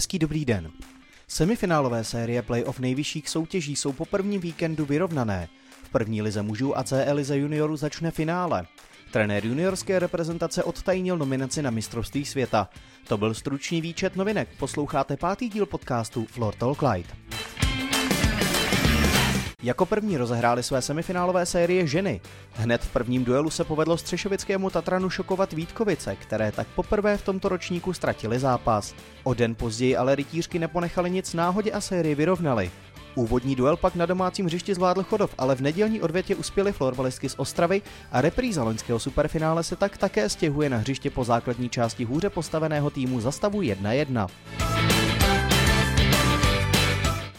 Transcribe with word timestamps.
Hezký 0.00 0.18
dobrý 0.18 0.44
den. 0.44 0.70
Semifinálové 1.28 2.04
série 2.04 2.42
playoff 2.42 2.78
nejvyšších 2.78 3.28
soutěží 3.28 3.76
jsou 3.76 3.92
po 3.92 4.04
prvním 4.04 4.40
víkendu 4.40 4.84
vyrovnané. 4.84 5.48
V 5.82 5.88
první 5.88 6.22
lize 6.22 6.42
mužů 6.42 6.78
a 6.78 6.84
CE 6.84 7.12
lize 7.12 7.38
juniorů 7.38 7.76
začne 7.76 8.10
finále. 8.10 8.66
Trenér 9.12 9.46
juniorské 9.46 9.98
reprezentace 9.98 10.64
odtajnil 10.64 11.18
nominaci 11.18 11.62
na 11.62 11.70
mistrovství 11.70 12.24
světa. 12.24 12.68
To 13.08 13.18
byl 13.18 13.34
stručný 13.34 13.80
výčet 13.80 14.16
novinek. 14.16 14.48
Posloucháte 14.58 15.16
pátý 15.16 15.48
díl 15.48 15.66
podcastu 15.66 16.26
Floor 16.26 16.54
Talk 16.54 16.82
Light. 16.82 17.29
Jako 19.62 19.86
první 19.86 20.16
rozehráli 20.16 20.62
své 20.62 20.82
semifinálové 20.82 21.46
série 21.46 21.86
ženy. 21.86 22.20
Hned 22.52 22.82
v 22.82 22.92
prvním 22.92 23.24
duelu 23.24 23.50
se 23.50 23.64
povedlo 23.64 23.96
střešovickému 23.96 24.70
Tatranu 24.70 25.10
šokovat 25.10 25.52
Vítkovice, 25.52 26.16
které 26.16 26.52
tak 26.52 26.66
poprvé 26.68 27.16
v 27.16 27.24
tomto 27.24 27.48
ročníku 27.48 27.92
ztratili 27.92 28.38
zápas. 28.38 28.94
O 29.24 29.34
den 29.34 29.54
později 29.54 29.96
ale 29.96 30.14
rytířky 30.14 30.58
neponechali 30.58 31.10
nic 31.10 31.34
náhodě 31.34 31.72
a 31.72 31.80
sérii 31.80 32.14
vyrovnali. 32.14 32.70
Úvodní 33.14 33.56
duel 33.56 33.76
pak 33.76 33.94
na 33.94 34.06
domácím 34.06 34.46
hřišti 34.46 34.74
zvládl 34.74 35.02
Chodov, 35.02 35.34
ale 35.38 35.54
v 35.54 35.60
nedělní 35.60 36.00
odvětě 36.00 36.36
uspěli 36.36 36.72
florbalistky 36.72 37.28
z 37.28 37.34
Ostravy 37.38 37.82
a 38.12 38.20
repríza 38.20 38.64
loňského 38.64 38.98
superfinále 38.98 39.62
se 39.62 39.76
tak 39.76 39.98
také 39.98 40.28
stěhuje 40.28 40.70
na 40.70 40.76
hřiště 40.76 41.10
po 41.10 41.24
základní 41.24 41.68
části 41.68 42.04
hůře 42.04 42.30
postaveného 42.30 42.90
týmu 42.90 43.20
za 43.20 43.30
stavu 43.32 43.60
1-1. 43.60 44.28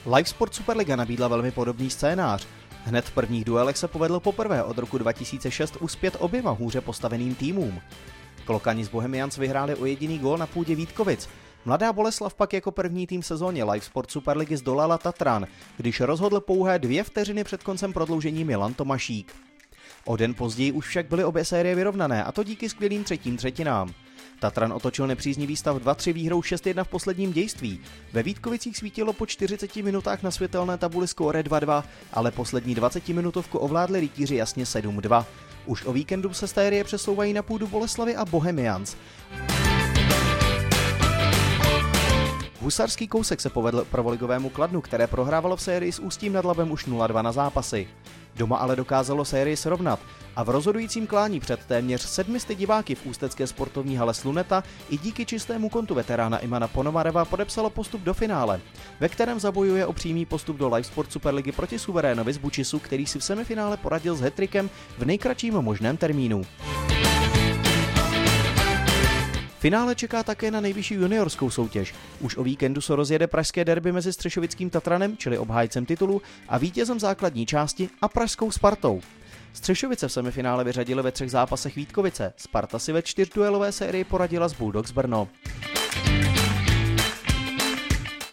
Live 0.05 0.26
Sport 0.26 0.55
Superliga 0.55 0.96
nabídla 0.96 1.28
velmi 1.28 1.52
podobný 1.52 1.90
scénář. 1.90 2.48
Hned 2.86 3.05
v 3.05 3.12
prvních 3.12 3.46
duelech 3.46 3.78
se 3.78 3.88
povedlo 3.88 4.20
poprvé 4.20 4.64
od 4.64 4.77
roku 4.77 4.98
2006 4.98 5.77
uspět 5.80 6.16
oběma 6.20 6.52
hůře 6.52 6.82
postaveným 6.82 7.35
týmům. 7.35 7.82
Klokani 8.46 8.85
z 8.85 8.90
Bohemians 8.90 9.38
vyhráli 9.38 9.76
o 9.76 9.85
jediný 9.85 10.20
gól 10.20 10.38
na 10.38 10.48
půdě 10.48 10.76
Vítkovic. 10.76 11.30
Mladá 11.66 11.93
Boleslav 11.93 12.34
pak 12.34 12.54
jako 12.54 12.71
první 12.71 13.08
tým 13.08 13.24
sezóně 13.24 13.63
Live 13.63 13.85
Sport 13.85 14.12
Superligy 14.12 14.58
zdolala 14.58 14.98
Tatran, 14.98 15.48
když 15.77 15.99
rozhodl 15.99 16.40
pouhé 16.40 16.80
dvě 16.80 17.04
vteřiny 17.04 17.43
před 17.43 17.63
koncem 17.63 17.93
prodloužení 17.93 18.43
Milan 18.43 18.74
Tomašík. 18.74 19.36
O 20.05 20.18
den 20.18 20.34
později 20.34 20.71
už 20.71 20.88
však 20.88 21.05
byly 21.05 21.24
obě 21.24 21.46
série 21.46 21.76
vyrovnané, 21.76 22.24
a 22.24 22.32
to 22.32 22.43
díky 22.43 22.70
skvělým 22.70 23.04
třetím 23.04 23.38
třetinám. 23.38 23.93
Tatran 24.41 24.73
otočil 24.73 25.07
nepříznivý 25.07 25.55
stav 25.55 25.77
2-3 25.77 26.13
výhrou 26.13 26.41
6-1 26.41 26.84
v 26.84 26.87
posledním 26.87 27.34
dějství. 27.34 27.79
Ve 28.13 28.23
Vítkovicích 28.23 28.77
svítilo 28.77 29.13
po 29.13 29.25
40 29.25 29.75
minutách 29.75 30.23
na 30.23 30.31
světelné 30.31 30.77
tabuli 30.77 31.07
skóre 31.07 31.43
2-2, 31.43 31.84
ale 32.13 32.31
poslední 32.31 32.75
20 32.75 33.09
minutovku 33.09 33.57
ovládli 33.57 33.99
rytíři 33.99 34.35
jasně 34.35 34.63
7-2. 34.63 35.25
Už 35.65 35.85
o 35.85 35.93
víkendu 35.93 36.34
se 36.34 36.47
série 36.47 36.84
přesouvají 36.84 37.34
na 37.34 37.41
půdu 37.41 37.67
Boleslavy 37.67 38.15
a 38.15 38.25
Bohemians. 38.25 38.95
Husarský 42.72 43.08
kousek 43.08 43.41
se 43.41 43.50
povedl 43.50 43.86
prvoligovému 43.91 44.50
Kladnu, 44.50 44.82
které 44.82 45.08
prohrávalo 45.08 45.55
v 45.55 45.62
sérii 45.62 45.91
s 45.91 46.00
Ústím 46.00 46.34
nad 46.34 46.46
Labem 46.46 46.72
už 46.72 46.88
0-2 46.88 47.24
na 47.24 47.32
zápasy. 47.32 47.88
Doma 48.36 48.58
ale 48.58 48.76
dokázalo 48.76 49.26
sérii 49.26 49.58
srovnat 49.58 50.00
a 50.36 50.44
v 50.44 50.50
rozhodujícím 50.50 51.08
klání 51.08 51.40
před 51.40 51.66
téměř 51.66 52.02
700 52.02 52.58
diváky 52.58 52.96
v 52.96 53.05
ústecké 53.05 53.48
sportovní 53.48 53.96
hale 53.96 54.14
Sluneta 54.14 54.64
i 54.90 54.98
díky 54.98 55.26
čistému 55.26 55.70
kontu 55.70 55.96
veterána 55.96 56.38
Imana 56.38 56.68
Ponomareva 56.68 57.26
podepsalo 57.26 57.70
postup 57.70 58.02
do 58.02 58.14
finále, 58.14 58.62
ve 58.99 59.10
kterém 59.10 59.40
zabojuje 59.40 59.86
o 59.86 59.94
přímý 59.94 60.26
postup 60.26 60.58
do 60.58 60.70
Live 60.70 60.84
Sport 60.84 61.12
Superligy 61.12 61.52
proti 61.52 61.80
suverénovi 61.80 62.34
z 62.34 62.38
Bučisu, 62.38 62.80
který 62.80 63.05
si 63.05 63.20
v 63.20 63.24
semifinále 63.24 63.77
poradil 63.77 64.16
s 64.16 64.22
hetrikem 64.22 64.69
v 64.97 65.06
nejkratším 65.06 65.53
možném 65.53 65.97
termínu. 65.97 66.42
Finále 69.62 69.95
čeká 69.95 70.23
také 70.23 70.52
na 70.52 70.62
nejvyšší 70.62 70.94
juniorskou 70.94 71.50
soutěž. 71.50 71.94
Už 72.19 72.38
o 72.38 72.44
víkendu 72.44 72.81
se 72.81 72.96
rozjede 72.96 73.28
pražské 73.28 73.66
derby 73.66 73.91
mezi 73.91 74.13
Střešovickým 74.13 74.69
Tatranem, 74.69 75.18
čili 75.18 75.38
obhájcem 75.38 75.86
titulu, 75.86 76.22
a 76.47 76.58
vítězem 76.58 77.00
základní 77.00 77.46
části 77.46 77.90
a 78.02 78.08
pražskou 78.08 78.52
Spartou. 78.52 79.02
Střešovice 79.53 80.08
v 80.08 80.12
semifinále 80.12 80.63
vyřadili 80.63 81.03
ve 81.03 81.12
třech 81.12 81.31
zápasech 81.31 81.75
Vítkovice. 81.75 82.34
Sparta 82.38 82.80
si 82.80 82.91
ve 82.91 83.02
čtyřduelové 83.02 83.72
sérii 83.72 84.03
poradila 84.03 84.47
s 84.47 84.53
Bulldogs 84.53 84.91
Brno. 84.91 85.28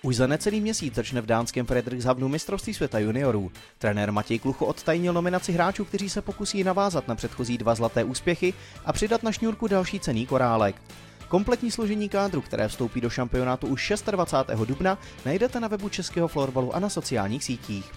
Už 0.03 0.17
za 0.17 0.27
necelý 0.27 0.61
měsíc 0.61 0.95
začne 0.95 1.21
v 1.21 1.27
dánském 1.27 1.67
Frederikshavnu 1.67 2.29
mistrovství 2.29 2.75
světa 2.75 2.99
juniorů. 2.99 3.53
Trenér 3.79 4.13
Matěj 4.13 4.39
Klucho 4.39 4.67
odtajnil 4.67 5.13
nominaci 5.13 5.53
hráčů, 5.53 5.85
kteří 5.85 6.09
se 6.09 6.23
pokusí 6.23 6.65
navázat 6.65 7.09
na 7.09 7.15
předchozí 7.15 7.59
dva 7.59 7.75
zlaté 7.75 8.05
úspěchy 8.05 8.55
a 8.85 8.93
přidat 8.93 9.23
na 9.23 9.33
šňůrku 9.33 9.69
další 9.69 10.01
cený 10.01 10.27
korálek. 10.27 10.77
Kompletní 11.29 11.71
složení 11.71 12.09
kádru, 12.09 12.41
které 12.41 12.69
vstoupí 12.69 13.01
do 13.01 13.11
šampionátu 13.11 13.67
už 13.67 13.93
26. 14.11 14.61
dubna, 14.61 14.99
najdete 15.27 15.61
na 15.61 15.69
webu 15.69 15.89
Českého 15.89 16.29
florbalu 16.29 16.75
a 16.77 16.79
na 16.79 16.89
sociálních 16.89 17.45
sítích. 17.45 17.93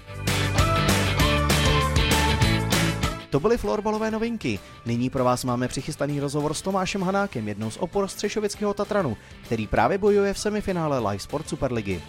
To 3.30 3.40
byly 3.40 3.58
florbalové 3.58 4.12
novinky. 4.12 4.60
Nyní 4.86 5.10
pro 5.10 5.24
vás 5.24 5.44
máme 5.44 5.68
přichystaný 5.68 6.20
rozhovor 6.20 6.54
s 6.54 6.62
Tomášem 6.62 7.02
Hanákem, 7.02 7.48
jednou 7.48 7.72
z 7.72 7.78
opor 7.78 8.08
Střešovického 8.08 8.74
Tatranu, 8.74 9.18
který 9.46 9.68
právě 9.68 9.98
bojuje 9.98 10.34
v 10.34 10.40
semifinále 10.40 11.00
Live 11.00 11.20
Sport 11.20 11.50
Superligy. 11.50 12.02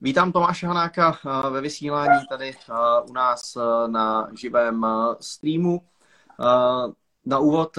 Vítám 0.00 0.32
Tomáše 0.32 0.66
Hanáka 0.66 1.18
eh, 1.26 1.50
ve 1.50 1.60
vysílání 1.60 2.26
tady 2.28 2.50
eh, 2.50 2.72
u 3.10 3.12
nás 3.12 3.56
eh, 3.56 3.88
na 3.88 4.28
živém 4.40 4.86
streamu. 5.20 5.82
Na 7.26 7.38
úvod, 7.38 7.78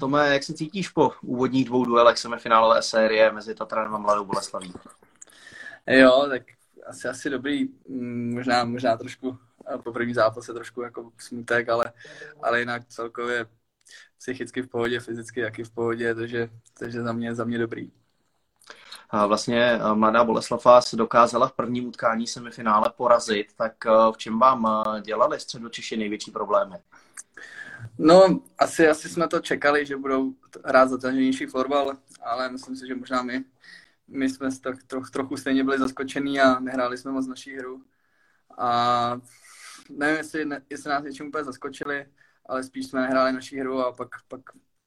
Tome, 0.00 0.32
jak 0.32 0.42
se 0.42 0.54
cítíš 0.54 0.88
po 0.88 1.12
úvodních 1.22 1.64
dvou 1.64 1.84
duelech 1.84 2.18
semifinálové 2.18 2.82
série 2.82 3.32
mezi 3.32 3.54
Tatranem 3.54 3.94
a 3.94 3.98
Mladou 3.98 4.24
Boleslaví? 4.24 4.72
Jo, 5.86 6.26
tak 6.28 6.42
asi, 6.86 7.08
asi 7.08 7.30
dobrý, 7.30 7.68
mm, 7.88 8.34
možná, 8.34 8.64
možná 8.64 8.96
trošku 8.96 9.38
po 9.84 9.92
první 9.92 10.14
zápase 10.14 10.52
trošku 10.52 10.82
jako 10.82 11.10
smutek, 11.18 11.68
ale, 11.68 11.92
ale 12.42 12.60
jinak 12.60 12.84
celkově 12.88 13.46
psychicky 14.18 14.62
v 14.62 14.68
pohodě, 14.68 15.00
fyzicky 15.00 15.42
taky 15.42 15.64
v 15.64 15.70
pohodě, 15.70 16.14
takže, 16.14 16.48
takže 16.78 17.02
za, 17.02 17.12
mě, 17.12 17.34
za 17.34 17.44
mě 17.44 17.58
dobrý. 17.58 17.90
A 19.10 19.26
vlastně 19.26 19.78
mladá 19.94 20.24
Boleslav 20.24 20.64
vás 20.64 20.94
dokázala 20.94 21.48
v 21.48 21.52
prvním 21.52 21.88
utkání 21.88 22.26
semifinále 22.26 22.92
porazit, 22.96 23.46
tak 23.56 23.84
v 23.84 24.16
čem 24.16 24.38
vám 24.38 24.84
dělali 25.02 25.40
středočiši 25.40 25.96
největší 25.96 26.30
problémy? 26.30 26.76
No, 27.98 28.40
asi, 28.58 28.88
asi 28.88 29.08
jsme 29.08 29.28
to 29.28 29.40
čekali, 29.40 29.86
že 29.86 29.96
budou 29.96 30.34
hrát 30.64 30.88
zatěženější 30.88 31.46
florbal, 31.46 31.96
ale 32.22 32.48
myslím 32.50 32.76
si, 32.76 32.86
že 32.86 32.94
možná 32.94 33.22
my 33.22 33.44
my 34.08 34.30
jsme 34.30 34.48
tak 34.60 34.82
troch, 34.82 35.10
trochu 35.10 35.36
stejně 35.36 35.64
byli 35.64 35.78
zaskočení 35.78 36.40
a 36.40 36.60
nehráli 36.60 36.98
jsme 36.98 37.12
moc 37.12 37.26
naší 37.26 37.56
hru. 37.56 37.84
A 38.58 39.20
nevím, 39.90 40.16
jestli, 40.16 40.44
ne, 40.44 40.62
jestli 40.70 40.90
nás 40.90 41.04
něčím 41.04 41.26
úplně 41.26 41.44
zaskočili, 41.44 42.06
ale 42.46 42.64
spíš 42.64 42.86
jsme 42.86 43.00
nehráli 43.00 43.32
naší 43.32 43.60
hru 43.60 43.78
a 43.78 43.92
pak, 43.92 44.08
pak 44.28 44.40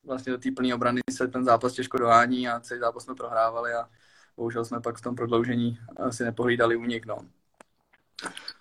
vlastně 0.04 0.32
do 0.32 0.38
té 0.38 0.52
plné 0.52 0.76
obrany 0.76 1.02
se 1.12 1.28
ten 1.28 1.44
zápas 1.44 1.74
těžko 1.74 1.98
dohání 1.98 2.50
a 2.50 2.60
celý 2.60 2.80
zápas 2.80 3.04
jsme 3.04 3.16
prohrávali 3.16 3.74
a 3.74 3.90
bohužel 4.38 4.66
jsme 4.66 4.82
pak 4.82 4.98
v 4.98 5.02
tom 5.02 5.16
prodloužení 5.16 5.80
asi 5.98 6.24
nepohlídali 6.24 6.76
únik. 6.76 7.06
No. 7.06 7.26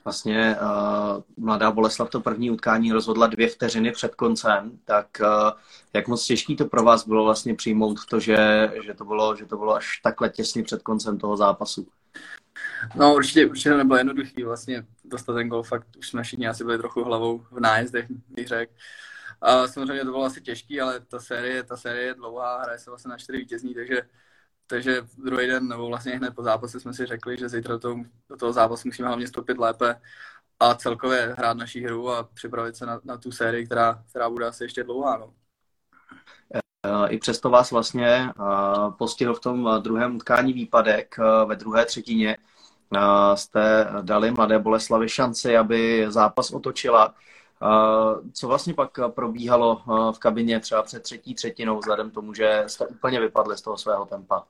Vlastně 0.08 0.56
uh, 0.60 1.22
mladá 1.36 1.70
Boleslav 1.70 2.10
to 2.10 2.20
první 2.20 2.50
utkání 2.50 2.92
rozhodla 2.92 3.26
dvě 3.26 3.48
vteřiny 3.48 3.92
před 3.92 4.14
koncem, 4.14 4.78
tak 4.84 5.06
uh, 5.20 5.50
jak 5.92 6.08
moc 6.08 6.26
těžký 6.26 6.56
to 6.56 6.64
pro 6.64 6.82
vás 6.82 7.08
bylo 7.08 7.24
vlastně 7.24 7.54
přijmout 7.54 8.06
to, 8.10 8.20
že, 8.20 8.36
že, 8.84 8.94
to 8.94 9.04
bylo, 9.04 9.36
že 9.36 9.46
to 9.46 9.56
bylo 9.56 9.74
až 9.74 10.00
takhle 10.02 10.28
těsně 10.28 10.62
před 10.62 10.82
koncem 10.82 11.18
toho 11.18 11.36
zápasu? 11.36 11.88
No 12.94 13.14
určitě, 13.14 13.46
určitě 13.46 13.74
nebylo 13.74 13.98
jednoduchý 13.98 14.42
vlastně 14.42 14.86
dostat 15.04 15.34
ten 15.34 15.48
gol, 15.48 15.62
fakt 15.62 15.86
už 15.98 16.08
jsme 16.08 16.22
všichni 16.22 16.48
asi 16.48 16.64
byli 16.64 16.78
trochu 16.78 17.04
hlavou 17.04 17.38
v 17.50 17.60
nájezdech, 17.60 18.06
bych 18.28 18.48
řekl. 18.48 18.72
A 19.40 19.66
samozřejmě 19.66 20.04
to 20.04 20.10
bylo 20.10 20.24
asi 20.24 20.40
těžký, 20.40 20.80
ale 20.80 21.00
ta 21.00 21.20
série, 21.20 21.62
ta 21.62 21.76
série 21.76 22.06
je 22.06 22.14
dlouhá, 22.14 22.62
hraje 22.62 22.78
se 22.78 22.90
vlastně 22.90 23.08
na 23.08 23.18
čtyři 23.18 23.38
vítězní, 23.38 23.74
takže 23.74 24.02
takže 24.68 25.02
druhý 25.18 25.46
den, 25.46 25.68
nebo 25.68 25.86
vlastně 25.86 26.16
hned 26.16 26.34
po 26.34 26.42
zápase 26.42 26.80
jsme 26.80 26.94
si 26.94 27.06
řekli, 27.06 27.36
že 27.36 27.48
zítra 27.48 27.74
do 27.74 27.78
toho, 27.78 27.96
do 28.28 28.36
toho 28.36 28.52
zápasu 28.52 28.88
musíme 28.88 29.08
hlavně 29.08 29.28
stoupit 29.28 29.58
lépe 29.58 30.00
a 30.60 30.74
celkově 30.74 31.34
hrát 31.38 31.56
naší 31.56 31.84
hru 31.84 32.10
a 32.10 32.22
připravit 32.22 32.76
se 32.76 32.86
na, 32.86 33.00
na 33.04 33.16
tu 33.16 33.32
sérii, 33.32 33.66
která, 33.66 34.02
která 34.10 34.30
bude 34.30 34.46
asi 34.46 34.64
ještě 34.64 34.84
dlouhá. 34.84 35.16
No. 35.16 35.32
I 37.08 37.18
přesto 37.18 37.50
vás 37.50 37.70
vlastně 37.70 38.32
postihl 38.98 39.34
v 39.34 39.40
tom 39.40 39.70
druhém 39.82 40.16
utkání 40.16 40.52
výpadek 40.52 41.16
ve 41.46 41.56
druhé 41.56 41.84
třetině. 41.84 42.36
Jste 43.34 43.88
dali 44.02 44.30
Mladé 44.30 44.58
Boleslavi 44.58 45.08
šanci, 45.08 45.56
aby 45.56 46.06
zápas 46.08 46.50
otočila. 46.50 47.14
Co 48.32 48.48
vlastně 48.48 48.74
pak 48.74 48.98
probíhalo 49.08 49.82
v 50.12 50.18
kabině 50.18 50.60
třeba 50.60 50.82
před 50.82 51.02
třetí 51.02 51.34
třetinou, 51.34 51.78
vzhledem 51.78 52.10
tomu, 52.10 52.34
že 52.34 52.64
jste 52.66 52.86
úplně 52.86 53.20
vypadli 53.20 53.58
z 53.58 53.62
toho 53.62 53.76
svého 53.76 54.06
tempa? 54.06 54.46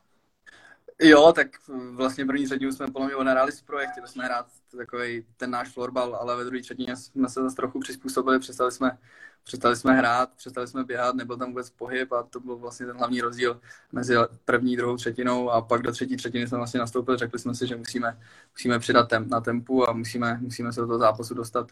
Jo, 1.03 1.33
tak 1.33 1.47
vlastně 1.93 2.27
první 2.27 2.45
třetinu 2.47 2.73
jsme 2.73 2.87
podle 2.87 3.07
mě 3.07 3.17
odehráli 3.17 3.53
z 3.53 3.63
projekt, 3.63 3.91
chtěli 3.91 4.09
jsme 4.09 4.25
hrát 4.25 4.47
takový 4.77 5.27
ten 5.37 5.51
náš 5.51 5.69
florbal, 5.69 6.15
ale 6.15 6.37
ve 6.37 6.45
druhé 6.45 6.63
třetině 6.63 6.97
jsme 6.97 7.29
se 7.29 7.43
zase 7.43 7.57
trochu 7.57 7.81
přizpůsobili, 7.81 8.39
přestali 8.39 8.73
jsme, 8.73 8.99
přestali 9.45 9.77
jsme 9.77 9.93
hrát, 9.93 10.31
přestali 10.37 10.69
jsme 10.69 10.85
běhat, 10.85 11.15
nebyl 11.15 11.37
tam 11.37 11.49
vůbec 11.49 11.71
pohyb 11.71 12.13
a 12.13 12.23
to 12.23 12.41
byl 12.41 12.57
vlastně 12.57 12.87
ten 12.87 12.97
hlavní 12.97 13.21
rozdíl 13.21 13.61
mezi 13.93 14.15
první 14.45 14.77
druhou 14.77 14.97
třetinou 14.97 15.51
a 15.51 15.63
pak 15.63 15.83
do 15.83 15.93
třetí 15.93 16.17
třetiny 16.17 16.47
jsme 16.49 16.59
vlastně 16.59 16.81
nastoupili, 16.81 17.19
řekli 17.19 17.39
jsme 17.39 17.55
si, 17.55 17.67
že 17.67 17.77
musíme, 17.77 18.21
musíme 18.53 18.79
přidat 18.79 19.09
temp 19.09 19.29
na 19.29 19.41
tempu 19.41 19.89
a 19.89 19.93
musíme, 19.93 20.39
musíme 20.41 20.73
se 20.73 20.81
do 20.81 20.87
toho 20.87 20.99
zápasu 20.99 21.35
dostat 21.35 21.71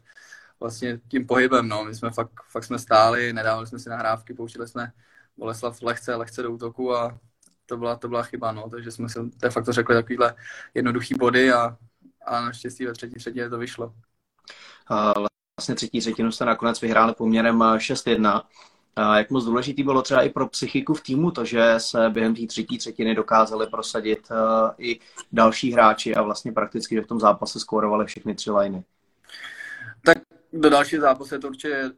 vlastně 0.60 1.00
tím 1.08 1.26
pohybem, 1.26 1.68
no. 1.68 1.84
My 1.84 1.94
jsme 1.94 2.10
fakt, 2.10 2.30
fakt 2.48 2.64
jsme 2.64 2.78
stáli, 2.78 3.32
nedávali 3.32 3.66
jsme 3.66 3.78
si 3.78 3.88
nahrávky, 3.88 4.34
pouštili 4.34 4.68
jsme 4.68 4.92
Boleslav 5.36 5.82
lehce, 5.82 6.14
lehce 6.14 6.42
do 6.42 6.52
útoku 6.52 6.96
a 6.96 7.18
to 7.66 7.76
byla, 7.76 7.96
to 7.96 8.08
byla 8.08 8.22
chyba, 8.22 8.52
no. 8.52 8.70
Takže 8.70 8.90
jsme 8.90 9.08
si 9.08 9.18
de 9.36 9.50
facto 9.50 9.72
řekli 9.72 9.94
takovýhle 9.94 10.34
jednoduchý 10.74 11.14
body 11.14 11.52
a, 11.52 11.76
a 12.26 12.40
naštěstí 12.40 12.86
ve 12.86 12.92
třetí 12.92 13.14
třetině 13.14 13.50
to 13.50 13.58
vyšlo. 13.58 13.94
Vlastně 15.58 15.74
třetí 15.74 16.00
třetinu 16.00 16.32
jste 16.32 16.44
nakonec 16.44 16.80
vyhráli 16.80 17.14
poměrem 17.14 17.58
6-1. 17.58 18.42
Jak 19.16 19.30
moc 19.30 19.44
důležitý 19.44 19.82
bylo 19.82 20.02
třeba 20.02 20.22
i 20.22 20.28
pro 20.28 20.48
psychiku 20.48 20.94
v 20.94 21.02
týmu 21.02 21.30
to, 21.30 21.44
že 21.44 21.74
se 21.78 22.10
během 22.10 22.34
té 22.34 22.46
třetí 22.46 22.78
třetiny 22.78 23.14
dokázali 23.14 23.66
prosadit 23.66 24.28
i 24.78 25.00
další 25.32 25.72
hráči 25.72 26.14
a 26.14 26.22
vlastně 26.22 26.52
prakticky 26.52 27.00
v 27.00 27.06
tom 27.06 27.20
zápase 27.20 27.60
skórovali 27.60 28.06
všechny 28.06 28.34
tři 28.34 28.50
liny? 28.50 28.84
Tak 30.04 30.18
do 30.56 30.70
dalšího 30.70 31.02
zápasu 31.02 31.34
je 31.34 31.40
to 31.40 31.48
určitě, 31.48 31.90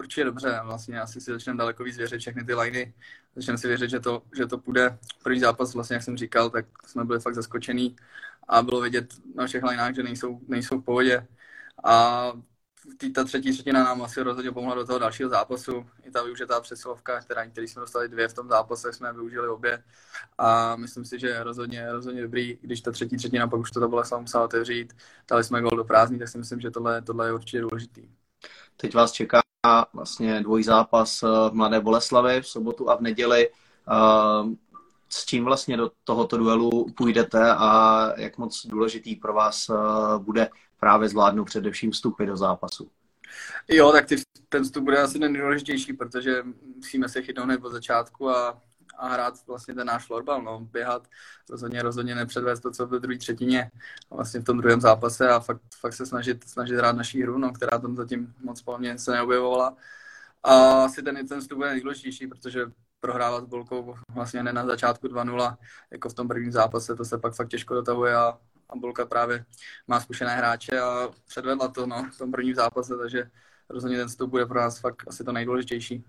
určitě 0.00 0.24
dobře. 0.24 0.60
Vlastně 0.64 1.00
asi 1.00 1.20
si 1.20 1.30
začneme 1.30 1.58
daleko 1.58 1.84
víc 1.84 1.96
věřit 1.96 2.18
všechny 2.18 2.44
ty 2.44 2.54
liny. 2.54 2.94
Začneme 3.36 3.58
si 3.58 3.68
věřit, 3.68 3.90
že 3.90 4.00
to, 4.00 4.22
že 4.36 4.46
to 4.46 4.58
půjde. 4.58 4.98
První 5.22 5.40
zápas, 5.40 5.74
vlastně, 5.74 5.94
jak 5.94 6.02
jsem 6.02 6.16
říkal, 6.16 6.50
tak 6.50 6.66
jsme 6.86 7.04
byli 7.04 7.20
fakt 7.20 7.34
zaskočený 7.34 7.96
a 8.48 8.62
bylo 8.62 8.80
vidět 8.80 9.14
na 9.34 9.46
všech 9.46 9.62
linách, 9.62 9.94
že 9.94 10.02
nejsou, 10.02 10.40
nejsou 10.48 10.80
v 10.80 10.84
pohodě. 10.84 11.26
A 11.84 12.32
ta 13.14 13.24
třetí 13.24 13.52
třetina 13.52 13.84
nám 13.84 14.02
asi 14.02 14.22
rozhodně 14.22 14.52
pomohla 14.52 14.74
do 14.74 14.86
toho 14.86 14.98
dalšího 14.98 15.28
zápasu. 15.28 15.86
I 16.04 16.10
ta 16.10 16.22
využitá 16.22 16.60
přesilovka, 16.60 17.20
která, 17.20 17.46
který 17.46 17.68
jsme 17.68 17.80
dostali 17.80 18.08
dvě 18.08 18.28
v 18.28 18.34
tom 18.34 18.48
zápase, 18.48 18.92
jsme 18.92 19.12
využili 19.12 19.48
obě. 19.48 19.82
A 20.38 20.76
myslím 20.76 21.04
si, 21.04 21.18
že 21.18 21.42
rozhodně, 21.42 21.92
rozhodně 21.92 22.22
dobrý, 22.22 22.58
když 22.60 22.80
ta 22.80 22.92
třetí 22.92 23.16
třetina 23.16 23.48
pak 23.48 23.60
už 23.60 23.70
to 23.70 23.88
byla 23.88 24.02
musela 24.20 24.44
otevřít. 24.44 24.92
Dali 25.30 25.44
jsme 25.44 25.62
gol 25.62 25.76
do 25.76 25.84
prázdní, 25.84 26.18
tak 26.18 26.28
si 26.28 26.38
myslím, 26.38 26.60
že 26.60 26.70
tohle, 26.70 27.02
tohle 27.02 27.26
je 27.26 27.32
určitě 27.32 27.60
důležitý. 27.60 28.08
Teď 28.76 28.94
vás 28.94 29.12
čeká 29.12 29.40
vlastně 29.92 30.40
dvojí 30.40 30.64
zápas 30.64 31.22
v 31.22 31.50
Mladé 31.52 31.80
Boleslavi 31.80 32.42
v 32.42 32.48
sobotu 32.48 32.90
a 32.90 32.96
v 32.96 33.00
neděli. 33.00 33.50
S 35.08 35.24
čím 35.24 35.44
vlastně 35.44 35.76
do 35.76 35.90
tohoto 36.04 36.36
duelu 36.36 36.86
půjdete 36.96 37.52
a 37.52 38.12
jak 38.16 38.38
moc 38.38 38.66
důležitý 38.66 39.16
pro 39.16 39.32
vás 39.32 39.70
bude 40.18 40.48
právě 40.82 41.08
zvládnout 41.08 41.44
především 41.44 41.90
vstupy 41.90 42.26
do 42.26 42.36
zápasu. 42.36 42.90
Jo, 43.68 43.92
tak 43.92 44.06
ty, 44.06 44.16
ten 44.48 44.64
vstup 44.64 44.84
bude 44.84 45.02
asi 45.02 45.18
nejdůležitější, 45.18 45.92
protože 45.92 46.42
musíme 46.76 47.08
se 47.08 47.22
chytnout 47.22 47.46
hned 47.46 47.64
od 47.64 47.72
začátku 47.72 48.30
a, 48.30 48.60
a 48.98 49.08
hrát 49.08 49.34
vlastně 49.46 49.74
ten 49.74 49.86
náš 49.86 50.06
florbal, 50.06 50.42
no, 50.42 50.60
běhat, 50.60 51.08
rozhodně, 51.50 51.82
rozhodně 51.82 52.14
nepředvést 52.14 52.62
to, 52.62 52.70
co 52.70 52.86
v 52.86 52.90
druhé 52.90 53.18
třetině, 53.18 53.70
vlastně 54.10 54.40
v 54.40 54.44
tom 54.44 54.58
druhém 54.58 54.80
zápase 54.80 55.28
a 55.28 55.40
fakt, 55.40 55.60
fakt 55.80 55.92
se 55.92 56.06
snažit, 56.06 56.48
snažit 56.48 56.76
hrát 56.76 56.96
naší 56.96 57.22
hru, 57.22 57.38
no, 57.38 57.52
která 57.52 57.78
tam 57.78 57.96
zatím 57.96 58.34
moc 58.44 58.64
mě 58.78 58.98
se 58.98 59.12
neobjevovala. 59.12 59.76
A 60.42 60.84
asi 60.84 61.02
ten, 61.02 61.28
ten 61.28 61.40
vstup 61.40 61.56
bude 61.58 61.70
nejdůležitější, 61.70 62.26
protože 62.26 62.66
prohrávat 63.00 63.44
Bolkou 63.44 63.94
vlastně 64.08 64.42
ne 64.42 64.52
na 64.52 64.66
začátku 64.66 65.08
2-0, 65.08 65.56
jako 65.90 66.08
v 66.08 66.14
tom 66.14 66.28
prvním 66.28 66.52
zápase, 66.52 66.96
to 66.96 67.04
se 67.04 67.18
pak 67.18 67.34
fakt 67.34 67.48
těžko 67.48 67.74
dotahuje 67.74 68.16
a 68.16 68.38
a 68.68 68.76
Bolka 68.76 69.06
právě 69.06 69.44
má 69.86 70.00
zkušené 70.00 70.36
hráče 70.36 70.80
a 70.80 71.10
předvedla 71.26 71.68
to 71.68 71.86
no, 71.86 72.10
v 72.14 72.18
tom 72.18 72.32
prvním 72.32 72.54
zápase, 72.54 72.96
takže 72.96 73.30
rozhodně 73.68 73.98
ten 73.98 74.08
vstup 74.08 74.30
bude 74.30 74.46
pro 74.46 74.60
nás 74.60 74.80
fakt 74.80 75.04
asi 75.08 75.24
to 75.24 75.32
nejdůležitější. 75.32 76.04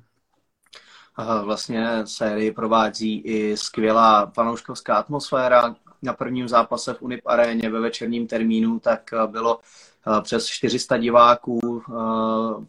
Vlastně 1.43 1.87
sérii 2.05 2.51
provádí 2.51 3.21
i 3.21 3.57
skvělá 3.57 4.25
fanouškovská 4.25 4.95
atmosféra. 4.95 5.75
Na 6.01 6.13
prvním 6.13 6.47
zápase 6.47 6.93
v 6.93 7.01
Unip 7.01 7.21
aréně 7.25 7.69
ve 7.69 7.79
večerním 7.79 8.27
termínu 8.27 8.79
tak 8.79 9.09
bylo 9.27 9.59
eh, 10.07 10.21
přes 10.21 10.47
400 10.47 10.97
diváků, 10.97 11.59
eh, 11.89 11.93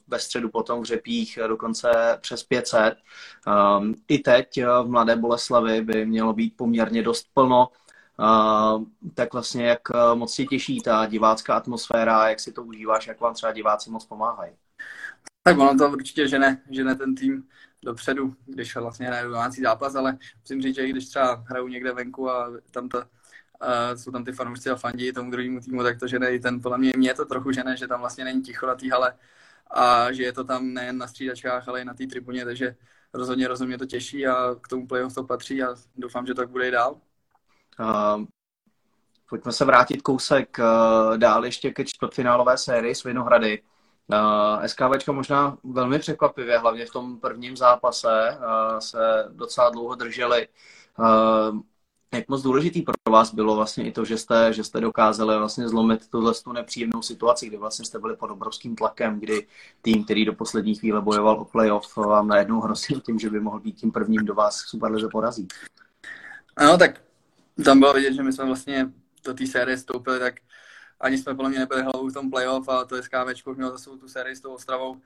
ve 0.09 0.19
středu 0.19 0.49
potom 0.49 0.83
v 0.83 0.85
Řepích 0.85 1.39
dokonce 1.47 2.19
přes 2.21 2.43
500. 2.43 2.95
Ehm, 3.47 3.95
I 4.09 4.19
teď 4.19 4.65
v 4.83 4.87
Mladé 4.87 5.17
Boleslavi 5.17 5.83
by 5.83 6.07
mělo 6.07 6.33
být 6.33 6.57
poměrně 6.57 7.03
dost 7.03 7.27
plno 7.35 7.69
tak 9.15 9.33
vlastně 9.33 9.67
jak 9.67 9.81
eh, 9.95 10.15
moc 10.15 10.35
si 10.35 10.47
těší 10.47 10.81
ta 10.81 11.07
divácká 11.07 11.55
atmosféra, 11.55 12.29
jak 12.29 12.41
si 12.41 12.53
to 12.53 12.63
užíváš, 12.63 13.07
jak 13.07 13.21
vám 13.21 13.35
třeba 13.35 13.53
diváci 13.53 13.91
moc 13.91 14.05
pomáhají? 14.05 14.53
Tak 15.43 15.59
ono 15.59 15.79
to 15.79 15.91
určitě 15.91 16.29
žene, 16.29 16.63
žene 16.71 16.95
ten 16.95 17.15
tým 17.15 17.49
dopředu, 17.85 18.35
když 18.47 18.77
vlastně 18.77 19.07
hraje 19.07 19.25
domácí 19.25 19.63
zápas, 19.63 19.95
ale 19.95 20.19
musím 20.41 20.63
říct, 20.63 20.75
že 20.75 20.89
když 20.89 21.09
třeba 21.09 21.45
hrajou 21.49 21.69
někde 21.69 21.93
venku 21.93 22.31
a 22.31 22.51
tam 22.71 22.89
to, 22.89 22.99
uh, 22.99 23.05
jsou 23.95 24.11
tam 24.13 24.25
ty 24.25 24.33
fanoušci 24.33 24.71
a 24.71 24.77
fandí 24.77 25.13
tomu 25.13 25.31
druhému 25.31 25.61
týmu, 25.61 25.83
tak 25.83 25.99
to 25.99 26.07
žene 26.07 26.31
i 26.31 26.41
ten, 26.41 26.61
podle 26.61 26.79
mě, 26.79 26.93
mě 26.97 27.15
to 27.15 27.25
trochu 27.25 27.53
žene, 27.53 27.77
že 27.77 27.89
tam 27.89 28.01
vlastně 28.01 28.25
není 28.25 28.43
ticho 28.43 28.67
na 28.67 28.75
té 28.75 28.91
hale 28.91 29.15
a 29.71 30.13
že 30.13 30.23
je 30.23 30.33
to 30.33 30.45
tam 30.45 30.75
nejen 30.75 30.99
na 30.99 31.07
střídačkách, 31.09 31.69
ale 31.69 31.81
i 31.81 31.85
na 31.85 31.95
té 31.95 32.07
tribuně, 32.07 32.45
takže 32.45 32.77
rozhodně, 33.15 33.49
rozhodně 33.49 33.79
to 33.79 33.87
těší 33.87 34.27
a 34.27 34.55
k 34.61 34.69
tomu 34.69 34.87
playoff 34.87 35.15
to 35.15 35.25
patří 35.25 35.63
a 35.63 35.75
doufám, 35.97 36.27
že 36.27 36.35
tak 36.35 36.51
bude 36.51 36.69
i 36.69 36.71
dál. 36.71 37.01
Uh, 37.81 38.25
pojďme 39.29 39.53
se 39.53 39.65
vrátit 39.65 40.03
kousek 40.03 40.59
uh, 40.59 41.19
dál 41.19 41.45
ještě 41.45 41.71
ke 41.71 41.85
čtvrtfinálové 41.85 42.59
sérii 42.59 42.95
s 42.95 43.05
Vinohrady. 43.05 43.63
Uh, 44.07 44.65
SKVčka 44.67 45.13
možná 45.13 45.59
velmi 45.65 45.99
překvapivě, 45.99 46.59
hlavně 46.59 46.87
v 46.87 46.91
tom 46.91 47.21
prvním 47.21 47.57
zápase 47.57 48.39
uh, 48.39 48.79
se 48.79 49.29
docela 49.29 49.71
dlouho 49.71 49.95
drželi. 49.95 50.49
Uh, 50.99 51.61
jak 52.15 52.29
moc 52.29 52.43
důležitý 52.43 52.83
pro 52.83 52.95
vás 53.13 53.35
bylo 53.35 53.57
vlastně 53.57 53.85
i 53.85 53.93
to, 53.93 54.05
že 54.05 54.19
jste, 54.19 54.53
že 54.53 54.65
jste 54.65 54.81
dokázali 54.81 55.39
vlastně 55.39 55.69
zlomit 55.69 56.11
tuhle 56.11 56.35
tu 56.35 56.53
nepříjemnou 56.53 57.03
situaci, 57.03 57.47
kdy 57.47 57.57
vlastně 57.57 57.85
jste 57.85 57.99
byli 57.99 58.17
pod 58.17 58.31
obrovským 58.31 58.77
tlakem, 58.77 59.21
kdy 59.21 59.47
tým, 59.83 60.05
který 60.05 60.25
do 60.25 60.33
poslední 60.33 60.75
chvíle 60.75 61.01
bojoval 61.01 61.41
o 61.41 61.45
playoff, 61.45 61.97
vám 61.97 62.29
najednou 62.29 62.61
hrozil 62.61 63.01
tím, 63.01 63.19
že 63.19 63.31
by 63.31 63.41
mohl 63.41 63.61
být 63.61 63.77
tím 63.77 63.93
prvním, 63.93 64.25
do 64.25 64.35
vás 64.35 64.57
Superlize 64.57 65.09
porazí. 65.09 65.49
No 66.61 66.79
tak 66.79 67.04
tam 67.63 67.81
bylo 67.81 67.93
vidět, 67.93 68.13
že 68.13 68.23
my 68.23 68.33
jsme 68.33 68.45
vlastně 68.45 68.93
do 69.25 69.35
té 69.35 69.47
série 69.47 69.79
stoupili, 69.79 70.19
tak 70.19 70.35
ani 71.01 71.19
jsme 71.19 71.35
podle 71.35 71.51
mě 71.51 71.59
nebyli 71.59 71.83
hlavou 71.83 72.09
v 72.09 72.13
tom 72.13 72.31
playoff 72.31 72.69
a 72.69 72.85
to 72.85 73.03
SKV 73.03 73.47
mělo 73.57 73.71
za 73.71 73.79
sebou 73.79 73.97
tu 73.97 74.09
sérii 74.09 74.37
s 74.37 74.41
tou 74.41 74.55
Ostravou, 74.55 75.01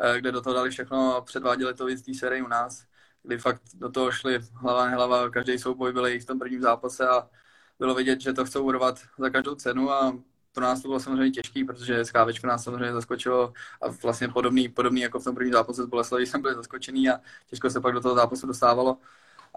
eh, 0.00 0.18
kde 0.18 0.32
do 0.32 0.40
toho 0.40 0.54
dali 0.54 0.70
všechno 0.70 1.16
a 1.16 1.20
předváděli 1.20 1.74
to 1.74 1.86
víc 1.86 2.02
té 2.02 2.14
sérii 2.14 2.42
u 2.42 2.48
nás, 2.48 2.84
kdy 3.22 3.38
fakt 3.38 3.62
do 3.74 3.90
toho 3.90 4.12
šli 4.12 4.38
hlava 4.54 4.88
hlava, 4.88 5.30
každý 5.30 5.58
souboj 5.58 5.92
byl 5.92 6.06
i 6.06 6.20
v 6.20 6.26
tom 6.26 6.38
prvním 6.38 6.60
zápase 6.62 7.08
a 7.08 7.28
bylo 7.78 7.94
vidět, 7.94 8.20
že 8.20 8.32
to 8.32 8.44
chcou 8.44 8.64
urvat 8.64 9.00
za 9.18 9.30
každou 9.30 9.54
cenu 9.54 9.90
a 9.90 10.18
pro 10.52 10.64
nás 10.64 10.82
to 10.82 10.88
bylo 10.88 11.00
samozřejmě 11.00 11.30
těžký, 11.30 11.64
protože 11.64 12.04
SKV 12.04 12.44
nás 12.44 12.64
samozřejmě 12.64 12.92
zaskočilo 12.92 13.52
a 13.82 13.88
vlastně 13.88 14.28
podobný, 14.28 14.68
podobný 14.68 15.00
jako 15.00 15.20
v 15.20 15.24
tom 15.24 15.34
prvním 15.34 15.52
zápase 15.52 15.82
s 15.82 15.86
Boleslaví 15.86 16.26
jsem 16.26 16.42
byl 16.42 16.54
zaskočený 16.54 17.10
a 17.10 17.20
těžko 17.46 17.70
se 17.70 17.80
pak 17.80 17.94
do 17.94 18.00
toho 18.00 18.14
zápasu 18.14 18.46
dostávalo 18.46 18.98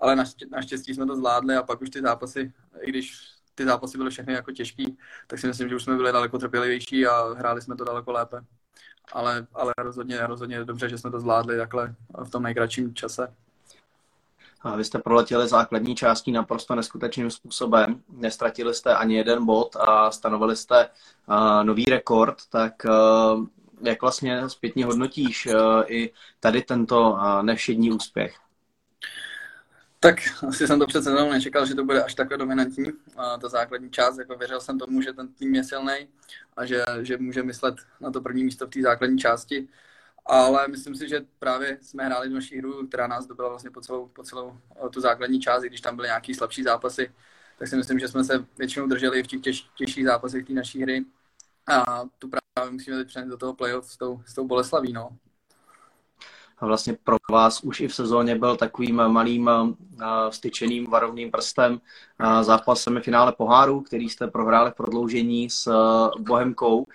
ale 0.01 0.15
naštěstí 0.51 0.93
jsme 0.93 1.05
to 1.05 1.15
zvládli 1.15 1.55
a 1.55 1.63
pak 1.63 1.81
už 1.81 1.89
ty 1.89 2.01
zápasy, 2.01 2.53
i 2.81 2.89
když 2.89 3.17
ty 3.55 3.65
zápasy 3.65 3.97
byly 3.97 4.09
všechny 4.09 4.33
jako 4.33 4.51
těžký, 4.51 4.97
tak 5.27 5.39
si 5.39 5.47
myslím, 5.47 5.69
že 5.69 5.75
už 5.75 5.83
jsme 5.83 5.95
byli 5.95 6.11
daleko 6.11 6.37
trpělivější 6.37 7.07
a 7.07 7.33
hráli 7.33 7.61
jsme 7.61 7.75
to 7.75 7.83
daleko 7.83 8.11
lépe. 8.11 8.41
Ale, 9.11 9.47
ale 9.53 9.73
rozhodně, 9.77 10.27
rozhodně 10.27 10.65
dobře, 10.65 10.89
že 10.89 10.97
jsme 10.97 11.11
to 11.11 11.19
zvládli 11.19 11.57
takhle 11.57 11.95
v 12.23 12.29
tom 12.29 12.43
nejkratším 12.43 12.95
čase. 12.95 13.33
A 14.61 14.75
vy 14.75 14.83
jste 14.83 14.99
proletěli 14.99 15.47
základní 15.47 15.95
částí 15.95 16.31
naprosto 16.31 16.75
neskutečným 16.75 17.31
způsobem. 17.31 18.01
Nestratili 18.09 18.73
jste 18.73 18.95
ani 18.95 19.15
jeden 19.15 19.45
bod 19.45 19.75
a 19.75 20.11
stanovili 20.11 20.55
jste 20.55 20.89
nový 21.63 21.85
rekord, 21.85 22.37
tak 22.49 22.73
jak 23.81 24.01
vlastně 24.01 24.49
zpětně 24.49 24.85
hodnotíš 24.85 25.47
i 25.85 26.13
tady 26.39 26.61
tento 26.61 27.19
nevšední 27.41 27.91
úspěch? 27.91 28.35
Tak 29.99 30.15
asi 30.47 30.67
jsem 30.67 30.79
to 30.79 30.87
přece 30.87 31.09
jenom 31.09 31.29
nečekal, 31.29 31.65
že 31.65 31.75
to 31.75 31.83
bude 31.83 32.03
až 32.03 32.15
takhle 32.15 32.37
dominantní, 32.37 32.85
a 33.17 33.37
ta 33.37 33.49
základní 33.49 33.91
část. 33.91 34.17
Jako 34.17 34.35
věřil 34.35 34.61
jsem 34.61 34.79
tomu, 34.79 35.01
že 35.01 35.13
ten 35.13 35.33
tým 35.33 35.55
je 35.55 35.63
silný 35.63 36.07
a 36.57 36.65
že, 36.65 36.85
že 37.01 37.17
může 37.17 37.43
myslet 37.43 37.75
na 38.01 38.11
to 38.11 38.21
první 38.21 38.43
místo 38.43 38.67
v 38.67 38.69
té 38.69 38.81
základní 38.81 39.17
části. 39.17 39.67
Ale 40.25 40.67
myslím 40.67 40.95
si, 40.95 41.09
že 41.09 41.25
právě 41.39 41.77
jsme 41.81 42.05
hráli 42.05 42.29
naší 42.29 42.57
hru, 42.57 42.87
která 42.87 43.07
nás 43.07 43.27
dobila 43.27 43.49
vlastně 43.49 43.71
po 43.71 43.81
celou, 43.81 44.07
po 44.07 44.23
celou 44.23 44.57
tu 44.91 45.01
základní 45.01 45.39
část, 45.39 45.63
když 45.63 45.81
tam 45.81 45.95
byly 45.95 46.07
nějaký 46.07 46.33
slabší 46.33 46.63
zápasy, 46.63 47.11
tak 47.59 47.67
si 47.67 47.75
myslím, 47.75 47.99
že 47.99 48.07
jsme 48.07 48.23
se 48.23 48.45
většinou 48.57 48.87
drželi 48.87 49.23
v 49.23 49.27
těch 49.27 49.41
těž, 49.41 49.69
těžších 49.77 50.05
zápasech 50.05 50.45
té 50.45 50.53
naší 50.53 50.81
hry. 50.81 51.05
A 51.67 52.03
tu 52.19 52.29
právě 52.29 52.71
musíme 52.71 52.97
teď 52.97 53.07
přenést 53.07 53.29
do 53.29 53.37
toho 53.37 53.53
playoff 53.53 53.91
s 53.91 53.97
tou, 53.97 54.21
s 54.25 54.33
tou 54.33 54.47
Boleslaví. 54.47 54.93
No. 54.93 55.09
Vlastně 56.61 56.97
pro 57.03 57.17
vás 57.31 57.61
už 57.61 57.79
i 57.79 57.87
v 57.87 57.95
sezóně 57.95 58.35
byl 58.35 58.55
takovým 58.55 59.07
malým 59.07 59.49
styčeným 60.29 60.89
varovným 60.89 61.31
prstem 61.31 61.81
zápas 62.41 62.81
semifinále 62.81 63.31
poháru, 63.31 63.81
který 63.81 64.09
jste 64.09 64.27
prohráli 64.27 64.71
v 64.71 64.75
prodloužení 64.75 65.49
s 65.49 65.71
Bohemkou. 66.19 66.85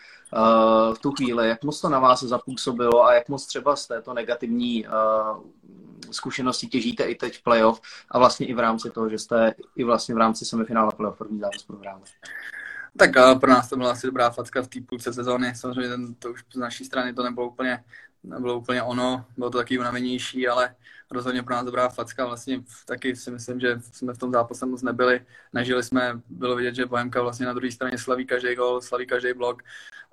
v 0.94 0.98
tu 1.00 1.12
chvíli, 1.12 1.48
jak 1.48 1.64
moc 1.64 1.80
to 1.80 1.88
na 1.88 1.98
vás 1.98 2.22
zapůsobilo 2.22 3.04
a 3.04 3.14
jak 3.14 3.28
moc 3.28 3.46
třeba 3.46 3.76
z 3.76 3.86
této 3.86 4.14
negativní 4.14 4.86
zkušenosti 6.10 6.66
těžíte 6.66 7.04
i 7.04 7.14
teď 7.14 7.38
v 7.38 7.42
playoff 7.42 7.80
a 8.10 8.18
vlastně 8.18 8.46
i 8.46 8.54
v 8.54 8.58
rámci 8.58 8.90
toho, 8.90 9.08
že 9.08 9.18
jste 9.18 9.54
i 9.76 9.84
vlastně 9.84 10.14
v 10.14 10.18
rámci 10.18 10.44
semifinále 10.44 10.92
playoff 10.96 11.18
první 11.18 11.40
zápas 11.40 11.62
prohráli. 11.62 12.02
Tak 12.96 13.10
pro 13.40 13.50
nás 13.50 13.68
to 13.68 13.76
byla 13.76 13.90
asi 13.90 14.06
dobrá 14.06 14.30
facka 14.30 14.62
v 14.62 14.68
té 14.68 14.80
půlce 14.80 15.12
sezóny. 15.12 15.54
Samozřejmě 15.54 15.90
ten, 15.90 16.14
to 16.14 16.30
už 16.30 16.44
z 16.54 16.58
naší 16.58 16.84
strany 16.84 17.14
to 17.14 17.22
nebylo 17.22 17.48
úplně, 17.48 17.84
nebylo 18.22 18.58
úplně 18.58 18.82
ono, 18.82 19.26
bylo 19.36 19.50
to 19.50 19.58
taky 19.58 19.78
unavenější, 19.78 20.48
ale 20.48 20.74
rozhodně 21.10 21.42
pro 21.42 21.54
nás 21.54 21.64
dobrá 21.64 21.88
facka. 21.88 22.26
Vlastně 22.26 22.62
taky 22.86 23.16
si 23.16 23.30
myslím, 23.30 23.60
že 23.60 23.80
jsme 23.92 24.12
v 24.12 24.18
tom 24.18 24.32
zápase 24.32 24.66
moc 24.66 24.82
nebyli. 24.82 25.26
Nežili 25.52 25.82
jsme, 25.82 26.20
bylo 26.28 26.56
vidět, 26.56 26.74
že 26.74 26.86
Bohemka 26.86 27.22
vlastně 27.22 27.46
na 27.46 27.52
druhé 27.52 27.72
straně 27.72 27.98
slaví 27.98 28.26
každý 28.26 28.54
gol, 28.54 28.80
slaví 28.80 29.06
každý 29.06 29.32
blok 29.32 29.62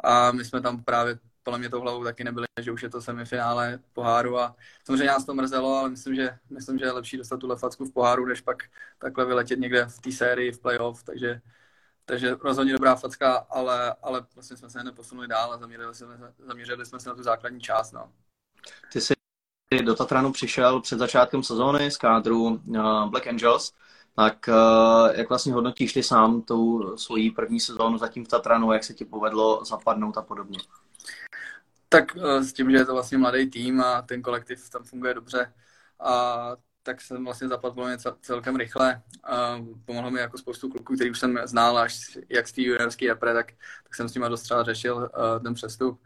a 0.03 0.31
my 0.31 0.45
jsme 0.45 0.61
tam 0.61 0.83
právě 0.83 1.19
podle 1.43 1.59
mě 1.59 1.69
to 1.69 1.81
hlavou 1.81 2.03
taky 2.03 2.23
nebyli, 2.23 2.45
že 2.61 2.71
už 2.71 2.83
je 2.83 2.89
to 2.89 3.01
semifinále 3.01 3.79
poháru 3.93 4.39
a 4.39 4.55
samozřejmě 4.85 5.07
nás 5.07 5.25
to 5.25 5.33
mrzelo, 5.33 5.77
ale 5.77 5.89
myslím, 5.89 6.15
že, 6.15 6.37
myslím, 6.49 6.79
že 6.79 6.85
je 6.85 6.91
lepší 6.91 7.17
dostat 7.17 7.37
tuhle 7.37 7.57
facku 7.57 7.85
v 7.85 7.93
poháru, 7.93 8.25
než 8.25 8.41
pak 8.41 8.63
takhle 8.99 9.25
vyletět 9.25 9.59
někde 9.59 9.85
v 9.85 9.99
té 9.99 10.11
sérii, 10.11 10.51
v 10.51 10.59
playoff, 10.59 11.03
takže 11.03 11.41
takže 12.09 12.35
rozhodně 12.43 12.73
dobrá 12.73 12.95
facka, 12.95 13.35
ale, 13.49 13.95
ale 14.01 14.25
vlastně 14.35 14.57
jsme 14.57 14.69
se 14.69 14.83
neposunuli 14.83 15.27
dál 15.27 15.53
a 15.53 15.57
zaměřili 15.57 15.95
jsme, 15.95 16.33
zaměřili 16.37 16.85
jsme 16.85 16.99
se 16.99 17.09
na 17.09 17.15
tu 17.15 17.23
základní 17.23 17.61
část. 17.61 17.91
No. 17.91 18.11
Ty 18.93 19.01
jsi 19.01 19.13
do 19.83 19.95
Tatranu 19.95 20.31
přišel 20.31 20.81
před 20.81 20.99
začátkem 20.99 21.43
sezóny 21.43 21.91
z 21.91 21.97
kádru 21.97 22.43
uh, 22.43 23.09
Black 23.09 23.27
Angels, 23.27 23.73
tak 24.15 24.47
uh, 24.47 25.15
jak 25.15 25.29
vlastně 25.29 25.53
hodnotíš 25.53 25.93
ty 25.93 26.03
sám 26.03 26.41
tou 26.41 26.97
svojí 26.97 27.31
první 27.31 27.59
sezónu 27.59 27.97
zatím 27.97 28.25
v 28.25 28.27
Tatranu, 28.27 28.71
jak 28.71 28.83
se 28.83 28.93
ti 28.93 29.05
povedlo 29.05 29.65
zapadnout 29.65 30.17
a 30.17 30.21
podobně? 30.21 30.59
Tak 31.89 32.15
uh, 32.15 32.39
s 32.39 32.53
tím, 32.53 32.71
že 32.71 32.77
je 32.77 32.85
to 32.85 32.93
vlastně 32.93 33.17
mladý 33.17 33.49
tým 33.49 33.81
a 33.81 34.01
ten 34.01 34.21
kolektiv 34.21 34.69
tam 34.69 34.83
funguje 34.83 35.13
dobře 35.13 35.53
a 35.99 36.55
tak 36.89 37.01
jsem 37.01 37.25
vlastně 37.25 37.47
zapadl 37.47 37.85
mě 37.85 37.97
celkem 38.21 38.55
rychle. 38.55 39.01
A 39.23 39.65
pomohlo 39.85 40.11
mi 40.11 40.19
jako 40.19 40.37
spoustu 40.37 40.69
kluků, 40.69 40.95
který 40.95 41.11
už 41.11 41.19
jsem 41.19 41.39
znal, 41.45 41.77
až 41.77 42.17
jak 42.29 42.47
z 42.47 42.51
té 42.51 42.61
juniorské 42.61 43.07
repre, 43.07 43.33
tak, 43.33 43.51
tak 43.83 43.95
jsem 43.95 44.09
s 44.09 44.13
nimi 44.13 44.25
dost 44.29 44.41
třeba 44.41 44.63
řešil 44.63 44.95
uh, 44.95 45.43
ten 45.43 45.53
přestup. 45.53 46.01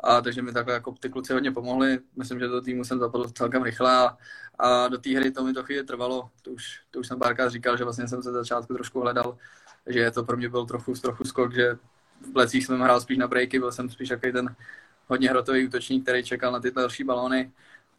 A 0.00 0.20
takže 0.20 0.42
mi 0.42 0.52
takhle 0.52 0.74
jako 0.74 0.92
ty 0.92 1.08
kluci 1.08 1.32
hodně 1.32 1.52
pomohli. 1.52 1.98
Myslím, 2.16 2.40
že 2.40 2.48
do 2.48 2.60
týmu 2.60 2.84
jsem 2.84 2.98
zapadl 2.98 3.28
celkem 3.28 3.62
rychle 3.62 3.92
a, 3.96 4.16
a 4.58 4.88
do 4.88 4.98
té 4.98 5.10
hry 5.10 5.30
to 5.30 5.44
mi 5.44 5.52
to 5.52 5.64
chvíli 5.64 5.84
trvalo. 5.84 6.30
To 6.42 6.50
už, 6.50 6.80
to 6.90 6.98
už 6.98 7.08
jsem 7.08 7.18
párkrát 7.18 7.48
říkal, 7.48 7.76
že 7.76 7.84
vlastně 7.84 8.08
jsem 8.08 8.22
se 8.22 8.32
začátku 8.32 8.74
trošku 8.74 9.00
hledal, 9.00 9.38
že 9.86 10.10
to 10.10 10.24
pro 10.24 10.36
mě 10.36 10.48
byl 10.48 10.66
trochu, 10.66 10.94
trochu 10.94 11.24
skok, 11.24 11.54
že 11.54 11.78
v 12.20 12.32
plecích 12.32 12.66
jsem 12.66 12.80
hrál 12.80 13.00
spíš 13.00 13.18
na 13.18 13.26
breaky, 13.26 13.58
byl 13.58 13.72
jsem 13.72 13.90
spíš 13.90 14.08
takový 14.08 14.32
ten 14.32 14.56
hodně 15.08 15.30
hrotový 15.30 15.66
útočník, 15.66 16.02
který 16.02 16.24
čekal 16.24 16.52
na 16.52 16.60
ty 16.60 16.70
další 16.70 17.04
balóny 17.04 17.52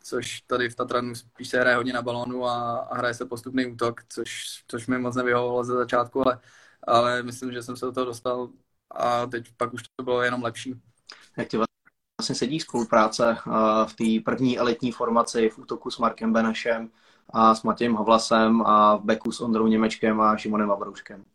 což 0.06 0.42
tady 0.42 0.70
v 0.70 0.76
Tatranu 0.76 1.16
spíš 1.16 1.50
se 1.50 1.60
hraje 1.60 1.76
hodně 1.76 1.94
na 1.94 2.02
balónu 2.02 2.46
a, 2.46 2.78
a 2.78 2.98
hraje 2.98 3.14
se 3.14 3.26
postupný 3.26 3.66
útok, 3.66 4.02
což, 4.10 4.46
což 4.68 4.88
mi 4.88 4.98
moc 4.98 5.16
nevyhovovalo 5.16 5.64
ze 5.64 5.74
začátku, 5.74 6.22
ale, 6.28 6.40
ale 6.88 7.24
myslím, 7.24 7.52
že 7.52 7.64
jsem 7.64 7.78
se 7.78 7.86
do 7.86 7.92
toho 7.92 8.06
dostal 8.06 8.50
a 8.92 9.26
teď 9.26 9.52
pak 9.58 9.74
už 9.74 9.84
to 9.96 10.04
bylo 10.04 10.22
jenom 10.22 10.44
lepší. 10.44 10.82
Jak 11.38 11.48
ti 11.48 11.58
vlastně 11.58 12.36
sedí 12.36 12.60
spolupráce 12.60 13.38
v 13.86 13.94
té 13.96 14.32
první 14.32 14.60
elitní 14.60 14.92
formaci 14.92 15.50
v 15.50 15.60
útoku 15.60 15.92
s 15.92 15.98
Markem 15.98 16.34
Benešem 16.34 16.90
a 17.30 17.56
s 17.56 17.64
Matějem 17.64 17.96
Havlasem 17.96 18.62
a 18.62 18.96
v 18.96 19.04
beku 19.04 19.32
s 19.32 19.42
Ondrou 19.42 19.68
Němečkem 19.68 20.22
a 20.22 20.38
Šimonem 20.38 20.70
Vabrouškem? 20.70 21.26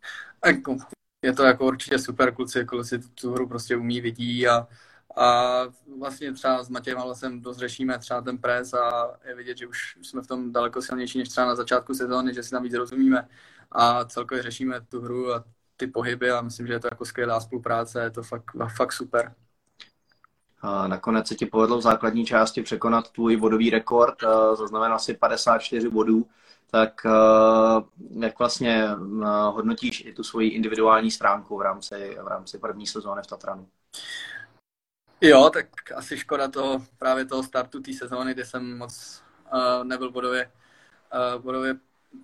Jako, 0.45 0.77
je 1.25 1.33
to 1.33 1.43
jako 1.43 1.65
určitě 1.65 1.99
super, 1.99 2.33
kluci, 2.33 2.65
kluci 2.65 2.99
tu 2.99 3.31
hru 3.33 3.47
prostě 3.47 3.75
umí, 3.75 4.01
vidí 4.01 4.47
a, 4.47 4.67
a 5.15 5.61
vlastně 5.99 6.33
třeba 6.33 6.63
s 6.63 6.69
Matějem 6.69 6.97
Halasem 6.97 7.41
dost 7.41 7.57
řešíme 7.57 7.99
třeba 7.99 8.21
ten 8.21 8.37
pres 8.37 8.73
a 8.73 9.11
je 9.27 9.35
vidět, 9.35 9.57
že 9.57 9.67
už 9.67 9.97
jsme 10.01 10.21
v 10.21 10.27
tom 10.27 10.53
daleko 10.53 10.81
silnější 10.81 11.17
než 11.17 11.29
třeba 11.29 11.47
na 11.47 11.55
začátku 11.55 11.93
sezóny, 11.93 12.33
že 12.33 12.43
si 12.43 12.51
tam 12.51 12.63
víc 12.63 12.73
rozumíme 12.73 13.27
a 13.71 14.05
celkově 14.05 14.43
řešíme 14.43 14.81
tu 14.81 15.01
hru 15.01 15.33
a 15.33 15.43
ty 15.77 15.87
pohyby 15.87 16.31
a 16.31 16.41
myslím, 16.41 16.67
že 16.67 16.73
je 16.73 16.79
to 16.79 16.87
jako 16.91 17.05
skvělá 17.05 17.39
spolupráce, 17.39 18.03
je 18.03 18.09
to 18.09 18.23
fakt, 18.23 18.51
fakt 18.75 18.93
super. 18.93 19.33
A 20.61 20.87
nakonec 20.87 21.27
se 21.27 21.35
ti 21.35 21.45
povedlo 21.45 21.77
v 21.77 21.81
základní 21.81 22.25
části 22.25 22.61
překonat 22.61 23.11
tvůj 23.11 23.37
bodový 23.37 23.69
rekord, 23.69 24.15
zaznamenal 24.53 24.99
si 24.99 25.13
54 25.13 25.89
bodů, 25.89 26.27
tak 26.71 27.01
jak 28.19 28.39
vlastně 28.39 28.87
hodnotíš 29.51 30.05
i 30.05 30.13
tu 30.13 30.23
svoji 30.23 30.49
individuální 30.49 31.11
stránku 31.11 31.57
v 31.57 31.61
rámci, 31.61 32.17
v 32.23 32.27
rámci 32.27 32.57
první 32.57 32.87
sezóny 32.87 33.21
v 33.21 33.27
Tatranu? 33.27 33.67
Jo, 35.21 35.49
tak 35.53 35.91
asi 35.95 36.17
škoda 36.17 36.47
toho, 36.47 36.85
právě 36.97 37.25
toho 37.25 37.43
startu 37.43 37.81
té 37.81 37.93
sezóny, 37.93 38.33
kde 38.33 38.45
jsem 38.45 38.77
moc 38.77 39.23
uh, 39.53 39.83
nebyl 39.83 40.11
bodově, 40.11 40.51
uh, 41.35 41.41
bodově 41.41 41.75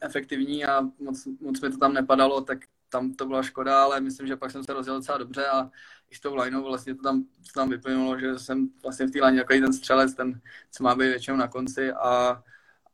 efektivní 0.01 0.65
a 0.65 0.81
moc, 0.99 1.27
moc 1.41 1.61
mi 1.61 1.71
to 1.71 1.77
tam 1.77 1.93
nepadalo, 1.93 2.41
tak 2.41 2.59
tam 2.89 3.13
to 3.13 3.25
byla 3.25 3.43
škoda, 3.43 3.83
ale 3.83 3.99
myslím, 4.01 4.27
že 4.27 4.35
pak 4.35 4.51
jsem 4.51 4.63
se 4.63 4.73
rozjel 4.73 4.95
docela 4.95 5.17
dobře 5.17 5.47
a 5.47 5.69
i 6.09 6.15
s 6.15 6.19
tou 6.19 6.35
lineou 6.35 6.63
vlastně 6.63 6.95
to 6.95 7.03
tam, 7.03 7.23
to 7.23 7.59
tam 7.59 7.69
vyplynulo, 7.69 8.19
že 8.19 8.39
jsem 8.39 8.69
vlastně 8.83 9.05
v 9.05 9.11
té 9.11 9.25
line 9.25 9.37
jako 9.37 9.53
ten 9.53 9.73
střelec, 9.73 10.13
ten, 10.13 10.41
co 10.71 10.83
má 10.83 10.95
být 10.95 11.07
většinou 11.07 11.37
na 11.37 11.47
konci 11.47 11.91
a, 11.91 12.43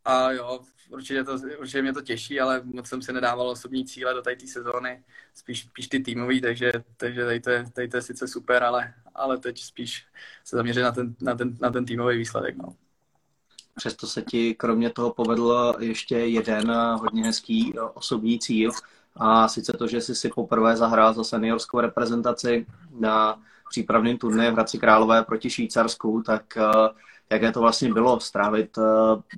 a 0.05 0.31
jo, 0.31 0.59
určitě, 0.89 1.23
to, 1.23 1.39
určitě 1.59 1.81
mě 1.81 1.93
to 1.93 2.01
těší, 2.01 2.39
ale 2.39 2.61
moc 2.63 2.87
jsem 2.87 3.01
si 3.01 3.13
nedával 3.13 3.49
osobní 3.49 3.85
cíle 3.85 4.13
do 4.13 4.21
té 4.21 4.35
sezóny, 4.47 5.03
spíš, 5.33 5.63
spíš 5.63 5.87
ty 5.87 5.99
týmový, 5.99 6.41
takže, 6.41 6.71
takže 6.97 7.25
tady, 7.25 7.39
to 7.39 7.49
je, 7.49 7.65
tady 7.73 7.87
to 7.87 7.97
je 7.97 8.01
sice 8.01 8.27
super, 8.27 8.63
ale, 8.63 8.93
ale 9.15 9.37
teď 9.37 9.63
spíš 9.63 10.05
se 10.43 10.55
zaměřit 10.55 10.81
na 10.81 10.91
ten, 10.91 11.15
na 11.21 11.35
ten, 11.35 11.57
na 11.61 11.69
ten 11.69 11.85
týmový 11.85 12.17
výsledek. 12.17 12.55
No. 12.57 12.75
Přesto 13.75 14.07
se 14.07 14.21
ti 14.21 14.55
kromě 14.55 14.89
toho 14.89 15.13
povedl 15.13 15.75
ještě 15.79 16.17
jeden 16.17 16.71
hodně 16.71 17.23
hezký 17.23 17.73
osobní 17.93 18.39
cíl, 18.39 18.71
a 19.15 19.47
sice 19.47 19.73
to, 19.73 19.87
že 19.87 20.01
jsi 20.01 20.15
si 20.15 20.29
poprvé 20.29 20.77
zahrál 20.77 21.13
za 21.13 21.23
seniorskou 21.23 21.79
reprezentaci 21.79 22.65
na 22.99 23.41
přípravném 23.69 24.17
turnaji 24.17 24.51
v 24.51 24.53
Hradci 24.53 24.77
Králové 24.77 25.23
proti 25.23 25.49
Švýcarsku, 25.49 26.23
tak 26.25 26.57
jaké 27.33 27.51
to 27.51 27.59
vlastně 27.59 27.93
bylo 27.93 28.19
strávit 28.19 28.77
eh, 28.77 28.81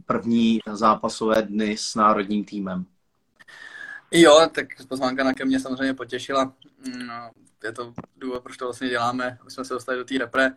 první 0.05 0.59
zápasové 0.73 1.41
dny 1.41 1.77
s 1.77 1.95
národním 1.95 2.45
týmem? 2.45 2.85
Jo, 4.11 4.47
tak 4.51 4.65
pozvánka 4.89 5.23
na 5.23 5.33
ke 5.33 5.45
mě 5.45 5.59
samozřejmě 5.59 5.93
potěšila. 5.93 6.53
Mm, 6.87 7.07
no, 7.07 7.31
je 7.63 7.71
to 7.71 7.93
důvod, 8.17 8.43
proč 8.43 8.57
to 8.57 8.65
vlastně 8.65 8.89
děláme. 8.89 9.37
My 9.43 9.51
jsme 9.51 9.65
se 9.65 9.73
dostali 9.73 9.97
do 9.97 10.05
té 10.05 10.17
repre 10.17 10.51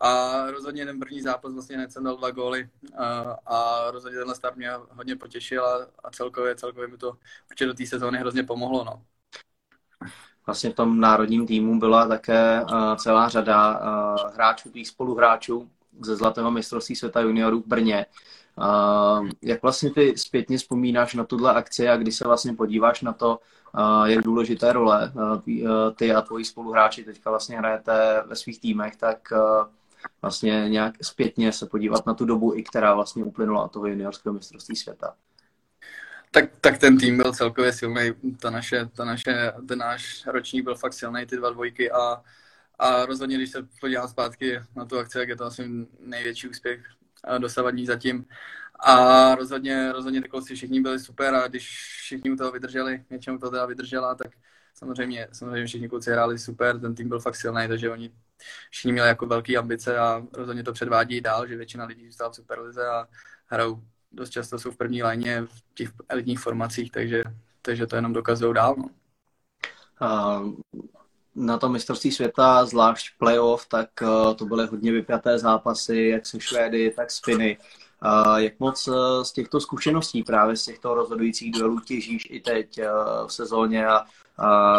a 0.00 0.40
rozhodně 0.50 0.86
ten 0.86 0.98
první 0.98 1.22
zápas 1.22 1.52
vlastně 1.52 1.76
hned 1.76 1.92
jsem 1.92 2.04
dal 2.04 2.16
dva 2.16 2.30
góly 2.30 2.68
a, 2.96 3.36
a 3.46 3.90
rozhodně 3.90 4.18
tenhle 4.18 4.34
start 4.34 4.56
mě 4.56 4.70
hodně 4.90 5.16
potěšil 5.16 5.66
a, 5.66 5.86
a 6.04 6.10
celkově, 6.10 6.54
celkově 6.54 6.88
mi 6.88 6.96
to 6.96 7.16
určitě 7.50 7.66
do 7.66 7.74
té 7.74 7.86
sezóny 7.86 8.18
hrozně 8.18 8.42
pomohlo. 8.42 8.84
No. 8.84 9.02
Vlastně 10.46 10.70
v 10.70 10.74
tom 10.74 11.00
národním 11.00 11.46
týmu 11.46 11.78
byla 11.78 12.08
také 12.08 12.62
uh, 12.62 12.96
celá 12.96 13.28
řada 13.28 13.80
hráčů, 14.34 14.70
tvých 14.70 14.88
spoluhráčů, 14.88 15.70
ze 16.00 16.16
Zlatého 16.16 16.50
mistrovství 16.50 16.96
světa 16.96 17.20
juniorů 17.20 17.60
v 17.60 17.66
Brně. 17.66 18.06
Jak 19.42 19.62
vlastně 19.62 19.90
ty 19.90 20.18
zpětně 20.18 20.58
vzpomínáš 20.58 21.14
na 21.14 21.24
tuhle 21.24 21.54
akci 21.54 21.88
a 21.88 21.96
když 21.96 22.16
se 22.16 22.24
vlastně 22.24 22.52
podíváš 22.52 23.00
na 23.00 23.12
to, 23.12 23.38
jak 24.04 24.24
důležité 24.24 24.72
role 24.72 25.12
ty 25.96 26.14
a 26.14 26.20
tvoji 26.22 26.44
spoluhráči 26.44 27.04
teďka 27.04 27.30
vlastně 27.30 27.58
hrajete 27.58 28.22
ve 28.26 28.36
svých 28.36 28.60
týmech, 28.60 28.96
tak 28.96 29.32
vlastně 30.22 30.68
nějak 30.68 30.94
zpětně 31.02 31.52
se 31.52 31.66
podívat 31.66 32.06
na 32.06 32.14
tu 32.14 32.24
dobu, 32.24 32.54
i 32.54 32.62
která 32.62 32.94
vlastně 32.94 33.24
uplynula 33.24 33.68
toho 33.68 33.86
juniorského 33.86 34.32
mistrovství 34.32 34.76
světa. 34.76 35.14
Tak, 36.30 36.44
tak 36.60 36.78
ten 36.78 36.98
tým 36.98 37.16
byl 37.16 37.32
celkově 37.32 37.72
silný, 37.72 38.12
ta 38.40 38.50
naše, 38.50 38.88
ta 38.96 39.04
naše, 39.04 39.52
ten 39.68 39.78
náš 39.78 40.26
ročník 40.26 40.64
byl 40.64 40.74
fakt 40.74 40.92
silný, 40.92 41.26
ty 41.26 41.36
dva 41.36 41.50
dvojky 41.50 41.90
a 41.90 42.22
a 42.78 43.06
rozhodně, 43.06 43.36
když 43.36 43.50
se 43.50 43.68
podívám 43.80 44.08
zpátky 44.08 44.60
na 44.76 44.84
tu 44.84 44.98
akci, 44.98 45.18
jak 45.18 45.28
je 45.28 45.36
to 45.36 45.44
asi 45.44 45.70
největší 46.00 46.48
úspěch 46.48 46.80
dosavadní 47.38 47.86
zatím. 47.86 48.24
A 48.80 49.34
rozhodně, 49.34 49.92
rozhodně 49.92 50.22
ty 50.22 50.28
kluci 50.28 50.54
všichni 50.54 50.80
byli 50.80 50.98
super 50.98 51.34
a 51.34 51.48
když 51.48 51.68
všichni 51.98 52.30
u 52.30 52.36
toho 52.36 52.52
vydrželi, 52.52 53.04
většinou 53.10 53.38
to 53.38 53.50
teda 53.50 53.66
vydržela, 53.66 54.14
tak 54.14 54.28
samozřejmě, 54.74 55.28
samozřejmě 55.32 55.66
všichni 55.66 55.88
kluci 55.88 56.10
hráli 56.10 56.38
super, 56.38 56.80
ten 56.80 56.94
tým 56.94 57.08
byl 57.08 57.20
fakt 57.20 57.36
silný, 57.36 57.68
takže 57.68 57.90
oni 57.90 58.12
všichni 58.70 58.92
měli 58.92 59.08
jako 59.08 59.26
velké 59.26 59.56
ambice 59.56 59.98
a 59.98 60.22
rozhodně 60.32 60.62
to 60.62 60.72
předvádí 60.72 61.20
dál, 61.20 61.46
že 61.46 61.56
většina 61.56 61.84
lidí 61.84 62.06
zůstala 62.06 62.30
v 62.30 62.34
superlize 62.34 62.86
a 62.86 63.08
hrajou 63.46 63.82
dost 64.12 64.30
často 64.30 64.58
jsou 64.58 64.70
v 64.70 64.76
první 64.76 65.02
léně 65.02 65.42
v 65.42 65.62
těch 65.74 65.90
elitních 66.08 66.40
formacích, 66.40 66.92
takže, 66.92 67.22
takže 67.62 67.86
to 67.86 67.96
jenom 67.96 68.12
dokazují 68.12 68.54
dál. 68.54 68.76
No. 68.78 68.88
Uh, 70.00 70.54
na 71.34 71.58
to 71.58 71.68
mistrovství 71.68 72.12
světa, 72.12 72.66
zvlášť 72.66 73.18
playoff, 73.18 73.66
tak 73.68 73.88
to 74.36 74.44
byly 74.44 74.66
hodně 74.66 74.92
vypjaté 74.92 75.38
zápasy, 75.38 75.96
jak 75.96 76.26
se 76.26 76.40
Švédy, 76.40 76.90
tak 76.90 77.10
s 77.10 77.20
Finy. 77.24 77.58
Jak 78.36 78.60
moc 78.60 78.88
z 79.22 79.32
těchto 79.32 79.60
zkušeností, 79.60 80.22
právě 80.22 80.56
z 80.56 80.64
těchto 80.64 80.94
rozhodujících 80.94 81.52
duelů 81.52 81.80
těžíš 81.80 82.26
i 82.30 82.40
teď 82.40 82.80
v 83.26 83.32
sezóně 83.32 83.86
a 83.86 84.04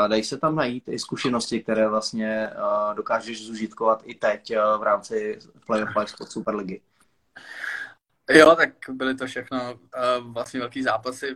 dají 0.07 0.23
se 0.23 0.37
tam 0.37 0.55
najít 0.55 0.83
i 0.87 0.99
zkušenosti, 0.99 1.63
které 1.63 1.87
vlastně 1.87 2.49
dokážeš 2.93 3.45
zužitkovat 3.45 4.01
i 4.05 4.15
teď 4.15 4.55
v 4.77 4.83
rámci 4.83 5.39
playoff 5.67 5.95
Live 5.95 6.07
Superligy. 6.29 6.81
Jo, 8.29 8.55
tak 8.55 8.69
byly 8.89 9.15
to 9.15 9.27
všechno 9.27 9.79
vlastně 10.19 10.59
velký 10.59 10.83
zápasy 10.83 11.35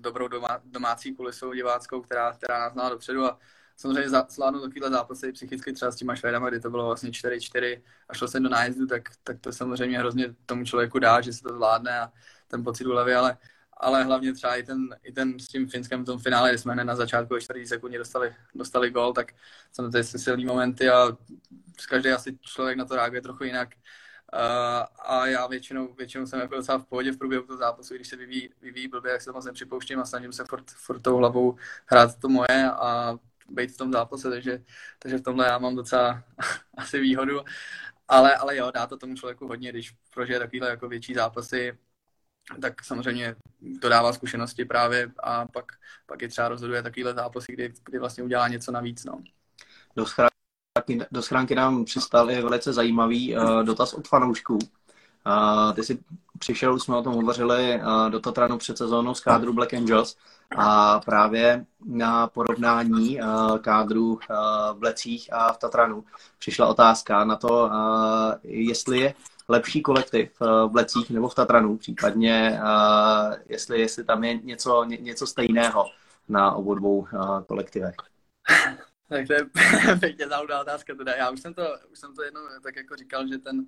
dobrou 0.00 0.28
doma, 0.28 0.60
domácí 0.64 1.14
kulisou 1.14 1.52
diváckou, 1.52 2.00
která, 2.00 2.32
která 2.32 2.58
nás 2.58 2.72
znala 2.72 2.88
dopředu 2.88 3.24
a 3.24 3.38
samozřejmě 3.78 4.10
zvládnout 4.28 4.60
takovýhle 4.60 4.90
zápasy 4.90 5.32
psychicky 5.32 5.72
třeba 5.72 5.90
s 5.90 5.96
těma 5.96 6.16
Švédama, 6.16 6.48
kdy 6.48 6.60
to 6.60 6.70
bylo 6.70 6.86
vlastně 6.86 7.10
4-4 7.10 7.82
a 8.08 8.14
šlo 8.14 8.28
se 8.28 8.40
do 8.40 8.48
nájezdu, 8.48 8.86
tak, 8.86 9.02
tak 9.22 9.40
to 9.40 9.52
samozřejmě 9.52 9.98
hrozně 9.98 10.34
tomu 10.46 10.64
člověku 10.64 10.98
dá, 10.98 11.20
že 11.20 11.32
se 11.32 11.42
to 11.42 11.54
zvládne 11.54 12.00
a 12.00 12.12
ten 12.48 12.64
pocit 12.64 12.86
úlevy, 12.86 13.14
ale 13.14 13.38
ale 13.80 14.04
hlavně 14.04 14.32
třeba 14.32 14.56
i 14.56 14.62
ten, 14.62 14.96
i 15.02 15.12
ten 15.12 15.38
s 15.38 15.46
tím 15.46 15.68
Finskem 15.68 16.02
v 16.02 16.06
tom 16.06 16.18
finále, 16.18 16.48
kdy 16.48 16.58
jsme 16.58 16.72
hned 16.72 16.84
na 16.84 16.96
začátku 16.96 17.34
ve 17.34 17.40
40 17.40 17.66
sekundě 17.66 17.98
dostali, 17.98 18.34
dostali 18.54 18.90
gol, 18.90 19.12
tak 19.12 19.32
jsou 19.72 19.90
to 19.90 20.02
silný 20.02 20.44
momenty 20.44 20.88
a 20.88 21.08
každý 21.88 22.10
asi 22.10 22.38
člověk 22.40 22.78
na 22.78 22.84
to 22.84 22.96
reaguje 22.96 23.22
trochu 23.22 23.44
jinak. 23.44 23.68
Uh, 24.34 25.10
a 25.12 25.26
já 25.26 25.46
většinou, 25.46 25.94
většinou 25.94 26.26
jsem 26.26 26.40
jako 26.40 26.54
docela 26.54 26.78
v 26.78 26.84
pohodě 26.84 27.12
v 27.12 27.18
průběhu 27.18 27.46
toho 27.46 27.58
zápasu, 27.58 27.94
když 27.94 28.08
se 28.08 28.16
vyvíjí, 28.16 28.50
vyvíjí 28.60 28.88
blbě, 28.88 29.12
jak 29.12 29.22
se 29.22 29.32
moc 29.32 29.44
nepřipouštím 29.44 30.00
a 30.00 30.04
snažím 30.04 30.32
se 30.32 30.44
furt, 30.44 30.70
furt 30.70 31.00
tou 31.00 31.16
hlavou 31.16 31.56
hrát 31.86 32.18
to 32.18 32.28
moje 32.28 32.70
a 32.70 33.18
být 33.48 33.74
v 33.74 33.76
tom 33.76 33.92
zápase, 33.92 34.30
takže, 34.30 34.64
takže 34.98 35.18
v 35.18 35.22
tomhle 35.22 35.46
já 35.46 35.58
mám 35.58 35.76
docela 35.76 36.22
asi 36.76 37.00
výhodu. 37.00 37.40
Ale, 38.08 38.36
ale 38.36 38.56
jo, 38.56 38.70
dá 38.74 38.86
to 38.86 38.96
tomu 38.96 39.14
člověku 39.14 39.48
hodně, 39.48 39.70
když 39.70 39.94
prožije 40.14 40.38
takovýhle 40.38 40.68
jako 40.68 40.88
větší 40.88 41.14
zápasy, 41.14 41.78
tak 42.62 42.84
samozřejmě 42.84 43.36
to 43.80 43.88
dává 43.88 44.12
zkušenosti 44.12 44.64
právě 44.64 45.10
a 45.22 45.46
pak, 45.46 45.72
pak 46.06 46.22
je 46.22 46.28
třeba 46.28 46.48
rozhoduje 46.48 46.82
takovýhle 46.82 47.14
zápasy, 47.14 47.52
kdy, 47.52 47.72
kdy 47.84 47.98
vlastně 47.98 48.24
udělá 48.24 48.48
něco 48.48 48.72
navíc. 48.72 49.04
No. 49.04 49.22
Do, 49.96 50.06
schránky, 50.06 51.06
do 51.10 51.22
schránky 51.22 51.54
nám 51.54 51.84
přistal 51.84 52.30
je 52.30 52.42
velice 52.42 52.72
zajímavý 52.72 53.36
uh, 53.36 53.64
dotaz 53.64 53.94
od 53.94 54.08
fanoušků. 54.08 54.54
Uh, 54.54 55.72
ty 55.74 55.84
jsi 55.84 55.98
přišel, 56.38 56.74
už 56.74 56.82
jsme 56.82 56.96
o 56.96 57.02
tom 57.02 57.14
hovořili, 57.14 57.80
uh, 57.80 58.10
do 58.10 58.20
Tatranu 58.20 58.58
před 58.58 58.78
sezónou 58.78 59.14
z 59.14 59.20
kádru 59.20 59.52
Black 59.52 59.74
Angels 59.74 60.16
a 60.56 61.00
právě 61.00 61.66
na 61.86 62.26
porovnání 62.26 63.20
uh, 63.20 63.58
kádru 63.58 64.12
uh, 64.12 64.18
v 64.72 64.78
Blecích 64.78 65.32
a 65.32 65.52
v 65.52 65.58
Tatranu 65.58 66.04
přišla 66.38 66.66
otázka 66.66 67.24
na 67.24 67.36
to, 67.36 67.70
jestli 68.42 68.98
je 68.98 69.14
lepší 69.48 69.82
kolektiv 69.82 70.30
eh, 70.42 70.46
v 70.68 70.74
Lecích 70.74 71.10
nebo 71.10 71.28
v 71.28 71.34
Tatranu, 71.34 71.76
případně 71.76 72.60
jestli, 73.46 73.80
jestli 73.80 74.04
tam 74.04 74.24
je 74.24 74.34
něco, 74.34 74.84
ně, 74.84 74.96
něco 74.96 75.26
stejného 75.26 75.90
na 76.28 76.52
obou 76.52 76.74
dvou 76.74 77.06
kolektivech. 77.46 77.94
tak 79.08 79.26
to 79.26 79.32
je 79.32 79.46
pěkně 80.00 80.26
otázka 80.60 80.94
teda. 80.94 81.14
Já 81.14 81.30
už 81.30 81.40
jsem 81.40 81.54
to, 81.54 81.62
už 81.92 81.98
jsem 81.98 82.14
to 82.14 82.22
jednou 82.22 82.40
tak 82.62 82.76
jako 82.76 82.96
říkal, 82.96 83.28
že 83.28 83.38
ten, 83.38 83.66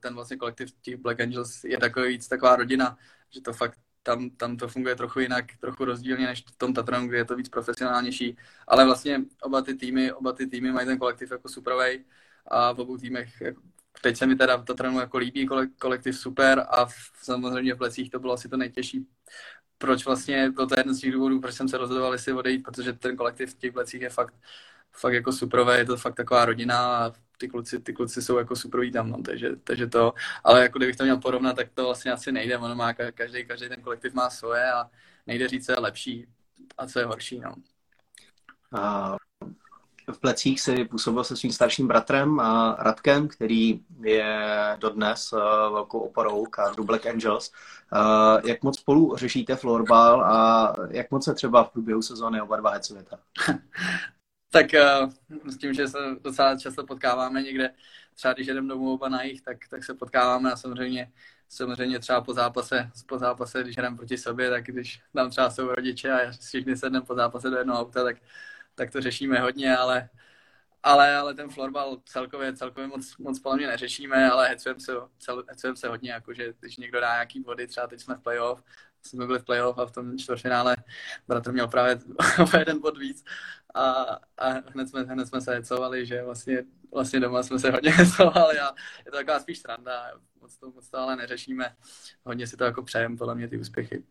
ten 0.00 0.14
vlastně 0.14 0.36
kolektiv 0.36 0.70
těch 0.82 0.96
Black 0.96 1.20
Angels 1.20 1.64
je 1.64 1.78
takový 1.78 2.08
víc 2.08 2.28
taková 2.28 2.56
rodina, 2.56 2.98
že 3.30 3.40
to 3.40 3.52
fakt 3.52 3.78
tam, 4.02 4.30
tam 4.30 4.56
to 4.56 4.68
funguje 4.68 4.96
trochu 4.96 5.20
jinak, 5.20 5.44
trochu 5.60 5.84
rozdílně 5.84 6.26
než 6.26 6.44
v 6.52 6.56
tom 6.56 6.74
Tatranu, 6.74 7.08
kde 7.08 7.18
je 7.18 7.24
to 7.24 7.36
víc 7.36 7.48
profesionálnější. 7.48 8.36
Ale 8.68 8.84
vlastně 8.84 9.22
oba 9.42 9.62
ty 9.62 9.74
týmy, 9.74 10.12
oba 10.12 10.32
ty 10.32 10.46
týmy 10.46 10.72
mají 10.72 10.86
ten 10.86 10.98
kolektiv 10.98 11.30
jako 11.30 11.48
superovej 11.48 12.04
a 12.46 12.72
v 12.72 12.78
obou 12.78 12.96
týmech 12.96 13.42
teď 14.02 14.16
se 14.16 14.26
mi 14.26 14.36
teda 14.36 14.62
to 14.62 14.74
trénu 14.74 15.00
jako 15.00 15.18
líbí, 15.18 15.48
kolektiv 15.78 16.18
super 16.18 16.66
a 16.68 16.84
v, 16.86 16.94
samozřejmě 17.22 17.74
v 17.74 17.78
Plecích 17.78 18.10
to 18.10 18.18
bylo 18.18 18.32
asi 18.32 18.48
to 18.48 18.56
nejtěžší. 18.56 19.06
Proč 19.78 20.04
vlastně, 20.06 20.52
to 20.52 20.74
je 20.74 20.80
jeden 20.80 20.94
z 20.94 21.00
těch 21.00 21.12
důvodů, 21.12 21.40
proč 21.40 21.54
jsem 21.54 21.68
se 21.68 21.78
rozhodoval, 21.78 22.12
jestli 22.12 22.32
odejít, 22.32 22.62
protože 22.62 22.92
ten 22.92 23.16
kolektiv 23.16 23.54
v 23.54 23.58
těch 23.58 23.72
Plecích 23.72 24.02
je 24.02 24.10
fakt, 24.10 24.34
fakt 24.92 25.12
jako 25.12 25.32
superové, 25.32 25.78
je 25.78 25.84
to 25.84 25.96
fakt 25.96 26.14
taková 26.14 26.44
rodina 26.44 26.78
a 26.78 27.12
ty 27.38 27.48
kluci, 27.48 27.80
ty 27.80 27.92
kluci 27.92 28.22
jsou 28.22 28.38
jako 28.38 28.56
superoví 28.56 28.92
tam, 28.92 29.10
no, 29.10 29.22
takže, 29.22 29.56
takže 29.64 29.86
to, 29.86 30.14
ale 30.44 30.62
jako 30.62 30.78
kdybych 30.78 30.96
to 30.96 31.04
měl 31.04 31.16
porovnat, 31.16 31.56
tak 31.56 31.68
to 31.74 31.84
vlastně 31.84 32.12
asi 32.12 32.32
nejde, 32.32 32.58
ono 32.58 32.74
má 32.74 32.92
každý, 32.92 33.44
každý 33.46 33.68
ten 33.68 33.82
kolektiv 33.82 34.14
má 34.14 34.30
svoje 34.30 34.72
a 34.72 34.90
nejde 35.26 35.48
říct, 35.48 35.66
co 35.66 35.72
je 35.72 35.78
lepší 35.78 36.26
a 36.78 36.86
co 36.86 36.98
je 36.98 37.04
horší, 37.04 37.40
no. 37.40 37.54
A 38.72 39.16
v 40.12 40.18
plecích 40.18 40.60
si 40.60 40.84
působil 40.84 41.24
se 41.24 41.36
svým 41.36 41.52
starším 41.52 41.88
bratrem 41.88 42.40
a 42.40 42.76
Radkem, 42.78 43.28
který 43.28 43.80
je 44.00 44.76
dodnes 44.78 45.32
uh, 45.32 45.38
velkou 45.72 45.98
oporou 45.98 46.44
kádru 46.44 46.84
Black 46.84 47.06
Angels. 47.06 47.52
Uh, 47.92 48.40
jak 48.44 48.62
moc 48.62 48.78
spolu 48.78 49.16
řešíte 49.16 49.56
florbal 49.56 50.24
a 50.24 50.74
jak 50.90 51.10
moc 51.10 51.24
se 51.24 51.34
třeba 51.34 51.64
v 51.64 51.70
průběhu 51.70 52.02
sezóny 52.02 52.40
oba 52.40 52.56
dva 52.56 52.70
hecujete? 52.70 53.16
tak 54.50 54.66
uh, 54.74 55.10
s 55.50 55.58
tím, 55.58 55.74
že 55.74 55.88
se 55.88 55.98
docela 56.20 56.56
často 56.56 56.86
potkáváme 56.86 57.42
někde, 57.42 57.74
třeba 58.14 58.34
když 58.34 58.46
jedeme 58.46 58.68
domů 58.68 58.92
oba 58.94 59.08
na 59.08 59.22
jich, 59.22 59.42
tak, 59.42 59.56
tak 59.70 59.84
se 59.84 59.94
potkáváme 59.94 60.52
a 60.52 60.56
samozřejmě 60.56 61.12
samozřejmě 61.48 61.98
třeba 61.98 62.20
po 62.20 62.34
zápase, 62.34 62.90
po 63.08 63.18
zápase, 63.18 63.62
když 63.62 63.76
jdeme 63.76 63.96
proti 63.96 64.18
sobě, 64.18 64.50
tak 64.50 64.64
když 64.64 65.00
tam 65.14 65.30
třeba 65.30 65.50
jsou 65.50 65.68
rodiče 65.68 66.12
a 66.12 66.32
všichni 66.32 66.76
sedneme 66.76 67.06
po 67.06 67.14
zápase 67.14 67.50
do 67.50 67.56
jednoho 67.56 67.80
auta, 67.80 68.04
tak 68.04 68.16
tak 68.76 68.90
to 68.90 69.00
řešíme 69.00 69.40
hodně, 69.40 69.76
ale, 69.76 70.08
ale, 70.86 71.16
ale 71.16 71.34
ten 71.34 71.50
florbal 71.50 71.96
celkově, 72.04 72.56
celkově 72.56 72.88
moc, 72.88 73.16
moc 73.16 73.38
podle 73.38 73.56
mě 73.56 73.66
neřešíme, 73.66 74.30
ale 74.30 74.48
hecujeme 74.48 74.80
se, 74.80 74.92
cel, 75.18 75.44
hecujeme 75.48 75.76
se 75.76 75.88
hodně, 75.88 76.10
jakože 76.10 76.54
když 76.60 76.76
někdo 76.76 77.00
dá 77.00 77.12
nějaký 77.12 77.40
body, 77.40 77.66
třeba 77.66 77.86
teď 77.86 78.00
jsme 78.00 78.14
v 78.14 78.20
playoff, 78.20 78.62
jsme 79.02 79.26
byli 79.26 79.38
v 79.38 79.44
playoff 79.44 79.78
a 79.78 79.86
v 79.86 79.90
tom 79.90 80.18
čtvrtfinále 80.18 80.76
bratr 81.28 81.52
měl 81.52 81.68
právě 81.68 81.98
o 82.54 82.58
jeden 82.58 82.80
bod 82.80 82.98
víc 82.98 83.24
a, 83.74 83.90
a 84.38 84.48
hned, 84.48 84.88
jsme, 84.88 85.02
hned 85.02 85.26
jsme 85.26 85.40
se 85.40 85.54
hecovali, 85.54 86.06
že 86.06 86.22
vlastně, 86.22 86.64
vlastně 86.94 87.20
doma 87.20 87.42
jsme 87.42 87.58
se 87.58 87.70
hodně 87.70 87.90
hecovali 87.94 88.58
a 88.58 88.74
je 89.06 89.10
to 89.10 89.16
taková 89.16 89.40
spíš 89.40 89.58
sranda, 89.58 90.10
moc 90.40 90.56
to, 90.58 90.70
moc 90.70 90.90
to 90.90 90.98
ale 90.98 91.16
neřešíme, 91.16 91.76
hodně 92.24 92.46
si 92.46 92.56
to 92.56 92.64
jako 92.64 92.82
přejeme, 92.82 93.16
podle 93.16 93.34
mě 93.34 93.48
ty 93.48 93.58
úspěchy. 93.58 94.04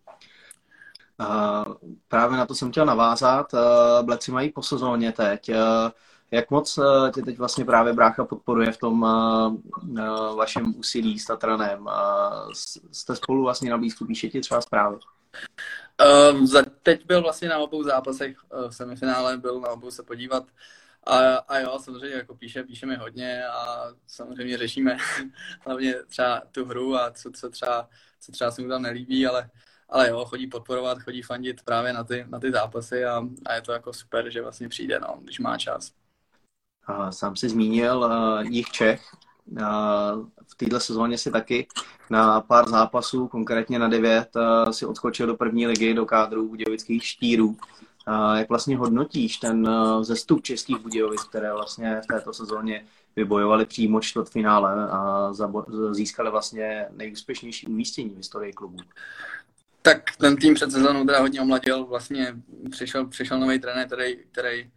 Uh, 1.20 1.74
právě 2.08 2.38
na 2.38 2.46
to 2.46 2.56
jsem 2.56 2.72
chtěl 2.72 2.86
navázat. 2.86 3.54
Uh, 3.54 3.60
Bleci 4.06 4.32
mají 4.32 4.52
po 4.52 4.64
sezóně 4.64 5.12
teď. 5.12 5.50
Uh, 5.50 5.56
jak 6.36 6.52
moc 6.52 6.78
uh, 6.78 7.12
tě 7.12 7.22
teď 7.22 7.38
vlastně 7.38 7.66
právě 7.66 7.94
brácha 7.94 8.26
podporuje 8.26 8.72
v 8.72 8.78
tom 8.78 9.02
uh, 9.02 9.54
uh, 9.84 10.36
vašem 10.36 10.74
úsilí 10.78 11.20
s 11.20 11.26
Tatranem? 11.26 11.88
Jste 12.92 13.16
spolu 13.16 13.44
vlastně 13.44 13.70
na 13.70 13.78
blízku, 13.78 14.06
píše 14.06 14.30
ti 14.30 14.42
třeba 14.42 14.62
zprávy? 14.62 14.98
Um, 16.32 16.48
za, 16.48 16.64
teď 16.84 17.06
byl 17.06 17.22
vlastně 17.22 17.50
na 17.50 17.58
obou 17.58 17.84
zápasech 17.84 18.38
v 18.70 18.76
semifinále, 18.76 19.38
byl 19.38 19.60
na 19.60 19.70
obou 19.70 19.92
se 19.92 20.04
podívat. 20.04 20.44
A, 21.08 21.18
a 21.36 21.60
jo, 21.60 21.80
samozřejmě 21.82 22.16
jako 22.16 22.36
píše, 22.36 22.64
píšeme 22.64 22.96
hodně 22.96 23.46
a 23.48 23.88
samozřejmě 24.08 24.58
řešíme 24.58 24.98
hlavně 25.66 25.94
třeba 25.94 26.42
tu 26.52 26.66
hru 26.66 26.96
a 26.96 27.12
co, 27.12 27.32
co, 27.32 27.50
třeba, 27.50 27.90
co 28.20 28.32
třeba 28.32 28.52
se 28.52 28.62
mu 28.62 28.70
tam 28.70 28.82
nelíbí, 28.82 29.28
ale 29.28 29.50
ale 29.90 30.10
jo, 30.10 30.26
chodí 30.26 30.48
podporovat, 30.48 31.00
chodí 31.00 31.22
fandit 31.22 31.62
právě 31.64 31.94
na 31.94 32.04
ty, 32.04 32.26
na 32.28 32.40
ty 32.40 32.52
zápasy 32.52 33.06
a, 33.06 33.22
a 33.46 33.54
je 33.54 33.62
to 33.62 33.72
jako 33.72 33.94
super, 33.94 34.30
že 34.30 34.42
vlastně 34.42 34.70
přijde, 34.70 35.00
no, 35.00 35.20
když 35.22 35.40
má 35.40 35.58
čas. 35.58 35.92
Sám 37.10 37.36
si 37.36 37.50
zmínil 37.50 37.98
uh, 37.98 38.52
jich 38.52 38.68
Čech. 38.68 39.02
Uh, 39.52 39.60
v 40.48 40.56
této 40.58 40.80
sezóně 40.80 41.18
si 41.18 41.32
taky 41.32 41.68
na 42.10 42.42
pár 42.42 42.70
zápasů, 42.70 43.28
konkrétně 43.28 43.80
na 43.80 43.88
devět, 43.88 44.30
uh, 44.36 44.72
si 44.72 44.86
odskočil 44.86 45.28
do 45.28 45.36
první 45.36 45.68
ligy, 45.68 45.94
do 45.94 46.06
kádru 46.06 46.48
Budějovických 46.48 47.06
štírů. 47.06 47.58
Jak 48.36 48.50
vlastně 48.50 48.78
hodnotíš 48.78 49.38
ten 49.38 49.70
zestup 50.02 50.44
českých 50.44 50.78
Budějovic, 50.78 51.24
které 51.24 51.54
vlastně 51.54 52.02
v 52.04 52.08
této 52.08 52.34
sezóně 52.34 52.86
vybojovali 53.16 53.66
přímo 53.66 54.02
čtvrtfinále 54.02 54.90
a 54.90 55.32
získali 55.92 56.32
vlastně 56.32 56.86
nejúspěšnější 56.92 57.68
umístění 57.68 58.10
v 58.10 58.18
historii 58.18 58.54
klubu? 58.54 58.78
Tak 59.82 60.16
ten 60.18 60.36
tým 60.36 60.54
před 60.54 60.72
sezónou 60.72 61.06
teda 61.06 61.20
hodně 61.20 61.42
omladil, 61.42 61.86
vlastně 61.86 62.36
přišel, 62.72 63.06
přišel 63.06 63.40
nový 63.40 63.60
trenér, 63.60 63.88
který, 63.88 64.18
který 64.32 64.72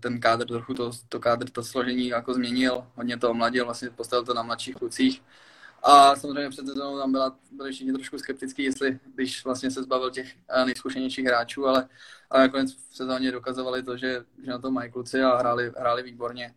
ten 0.00 0.20
kádr 0.20 0.46
trochu 0.46 0.74
to, 0.74 0.90
to 1.08 1.20
kádr, 1.20 1.50
to 1.50 1.62
složení 1.62 2.08
jako 2.08 2.34
změnil, 2.34 2.86
hodně 2.94 3.18
to 3.18 3.30
omladil, 3.30 3.64
vlastně 3.64 3.90
postavil 3.90 4.24
to 4.24 4.34
na 4.34 4.42
mladších 4.42 4.76
klucích 4.76 5.22
A 5.82 6.16
samozřejmě 6.16 6.50
před 6.50 6.66
sezónou 6.66 6.98
tam 6.98 7.12
byla, 7.12 7.38
byli 7.52 7.72
všichni 7.72 7.92
trošku 7.92 8.18
skeptický, 8.18 8.64
jestli, 8.64 8.98
když 9.14 9.44
vlastně 9.44 9.70
se 9.70 9.82
zbavil 9.82 10.10
těch 10.10 10.34
eh, 10.48 10.64
nejzkušenějších 10.64 11.24
hráčů, 11.26 11.66
ale, 11.66 11.88
ale 12.30 12.42
nakonec 12.42 12.74
v 12.74 12.96
sezóně 12.96 13.32
dokazovali 13.32 13.82
to, 13.82 13.96
že, 13.96 14.24
že 14.44 14.50
na 14.50 14.58
to 14.58 14.70
mají 14.70 14.90
kluci 14.92 15.22
a 15.22 15.36
hráli, 15.38 15.72
hráli 15.78 16.02
výborně. 16.02 16.54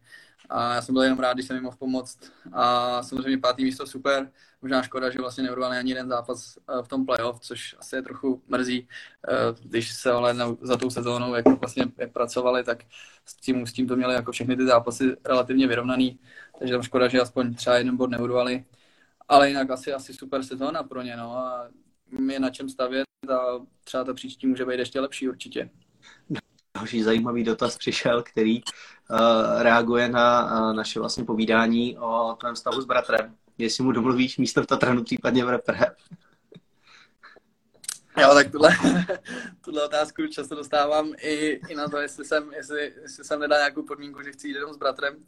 A 0.49 0.73
já 0.73 0.81
jsem 0.81 0.93
byl 0.93 1.03
jenom 1.03 1.19
rád, 1.19 1.33
když 1.33 1.45
jsem 1.45 1.55
jim 1.55 1.63
mohl 1.63 1.77
pomoct. 1.77 2.19
A 2.53 3.03
samozřejmě 3.03 3.37
pátý 3.37 3.63
místo 3.63 3.87
super. 3.87 4.31
Možná 4.61 4.83
škoda, 4.83 5.09
že 5.09 5.19
vlastně 5.19 5.43
neurvali 5.43 5.77
ani 5.77 5.91
jeden 5.91 6.07
zápas 6.07 6.57
eh, 6.57 6.83
v 6.83 6.87
tom 6.87 7.05
playoff, 7.05 7.39
což 7.39 7.75
asi 7.79 7.95
je 7.95 8.01
trochu 8.01 8.43
mrzí, 8.47 8.87
eh, 9.29 9.35
když 9.63 9.93
se 9.93 10.11
ale 10.11 10.35
za 10.61 10.77
tou 10.77 10.89
sezónou, 10.89 11.35
jak 11.35 11.45
vlastně 11.59 11.85
pracovali, 12.13 12.63
tak 12.63 12.83
s 13.25 13.35
tím, 13.35 13.67
s 13.67 13.73
tím 13.73 13.87
to 13.87 13.95
měli 13.95 14.13
jako 14.13 14.31
všechny 14.31 14.55
ty 14.55 14.65
zápasy 14.65 15.17
relativně 15.25 15.67
vyrovnaný. 15.67 16.19
Takže 16.59 16.73
tam 16.73 16.83
škoda, 16.83 17.07
že 17.07 17.21
aspoň 17.21 17.55
třeba 17.55 17.77
jeden 17.77 17.97
bod 17.97 18.09
neurvali. 18.09 18.65
Ale 19.27 19.47
jinak 19.47 19.71
asi, 19.71 19.93
asi 19.93 20.13
super 20.13 20.43
sezóna 20.43 20.83
pro 20.83 21.01
ně, 21.01 21.17
no. 21.17 21.37
A 21.37 21.69
je 22.31 22.39
na 22.39 22.49
čem 22.49 22.69
stavět 22.69 23.07
a 23.29 23.65
třeba 23.83 24.03
ta 24.03 24.13
příští 24.13 24.47
může 24.47 24.65
být 24.65 24.79
ještě 24.79 24.99
lepší 24.99 25.29
určitě. 25.29 25.69
Další 26.75 27.03
zajímavý 27.03 27.43
dotaz 27.43 27.77
přišel, 27.77 28.23
který 28.23 28.61
reaguje 29.57 30.09
na 30.09 30.43
uh, 30.43 30.75
naše 30.75 30.99
vlastně 30.99 31.23
povídání 31.23 31.97
o 31.97 32.37
tvém 32.39 32.55
stavu 32.55 32.81
s 32.81 32.85
bratrem. 32.85 33.35
Jestli 33.57 33.83
mu 33.83 33.91
domluvíš 33.91 34.37
místo 34.37 34.63
v 34.63 34.67
Tatranu, 34.67 35.03
případně 35.03 35.45
v 35.45 35.49
repre. 35.49 35.79
Jo, 38.21 38.33
tak 38.33 38.51
tuhle, 38.51 38.69
tuhle 39.65 39.85
otázku 39.85 40.27
často 40.27 40.55
dostávám 40.55 41.13
i, 41.17 41.61
i 41.69 41.75
na 41.75 41.87
to, 41.87 41.97
jestli 41.97 42.25
jsem, 42.25 42.53
jestli, 42.53 42.93
jestli 43.01 43.23
jsem 43.23 43.39
nedal 43.39 43.59
nějakou 43.59 43.83
podmínku, 43.83 44.23
že 44.23 44.31
chci 44.31 44.47
jít 44.47 44.53
jenom 44.53 44.73
s 44.73 44.77
bratrem. 44.77 45.25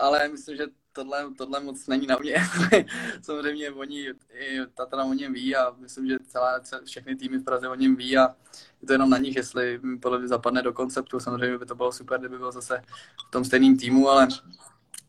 Ale 0.00 0.28
myslím, 0.28 0.56
že 0.56 0.66
tohle, 0.92 1.24
tohle 1.38 1.60
moc 1.60 1.86
není 1.86 2.06
na 2.06 2.16
mě. 2.16 2.36
Samozřejmě 3.22 3.70
oni, 3.70 4.12
i 4.30 4.58
Tatra 4.74 5.04
o 5.04 5.12
něm 5.12 5.32
ví 5.32 5.56
a 5.56 5.74
myslím, 5.78 6.08
že 6.08 6.16
celé, 6.26 6.60
všechny 6.84 7.16
týmy 7.16 7.38
v 7.38 7.44
Praze 7.44 7.68
o 7.68 7.74
něm 7.74 7.96
ví 7.96 8.18
a 8.18 8.34
je 8.82 8.86
to 8.86 8.92
jenom 8.92 9.10
na 9.10 9.18
nich, 9.18 9.36
jestli 9.36 9.80
podle 10.00 10.28
zapadne 10.28 10.62
do 10.62 10.72
konceptu. 10.72 11.20
Samozřejmě 11.20 11.58
by 11.58 11.66
to 11.66 11.74
bylo 11.74 11.92
super, 11.92 12.20
kdyby 12.20 12.38
byl 12.38 12.52
zase 12.52 12.82
v 13.28 13.30
tom 13.30 13.44
stejném 13.44 13.76
týmu, 13.76 14.08
ale 14.08 14.28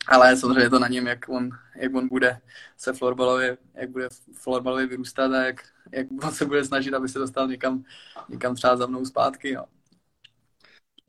ale 0.08 0.38
samozřejmě 0.38 0.62
je 0.62 0.70
to 0.70 0.80
na 0.80 0.88
něm, 0.88 1.08
jak 1.08 1.30
on, 1.30 1.50
jak 1.76 1.96
on 1.96 2.08
bude 2.08 2.40
se 2.78 2.94
florbalově, 2.94 3.58
jak 3.74 3.90
bude 3.90 4.10
florbalově 4.34 4.88
vyrůstat 4.88 5.32
a 5.32 5.46
jak, 5.46 5.64
jak 5.92 6.08
on 6.24 6.32
se 6.32 6.46
bude 6.46 6.66
snažit, 6.66 6.94
aby 6.94 7.10
se 7.10 7.20
dostal 7.20 7.48
někam, 7.48 7.84
někam 8.30 8.56
třeba 8.56 8.78
za 8.78 8.86
mnou 8.86 9.06
zpátky. 9.06 9.50
Jo. 9.50 9.66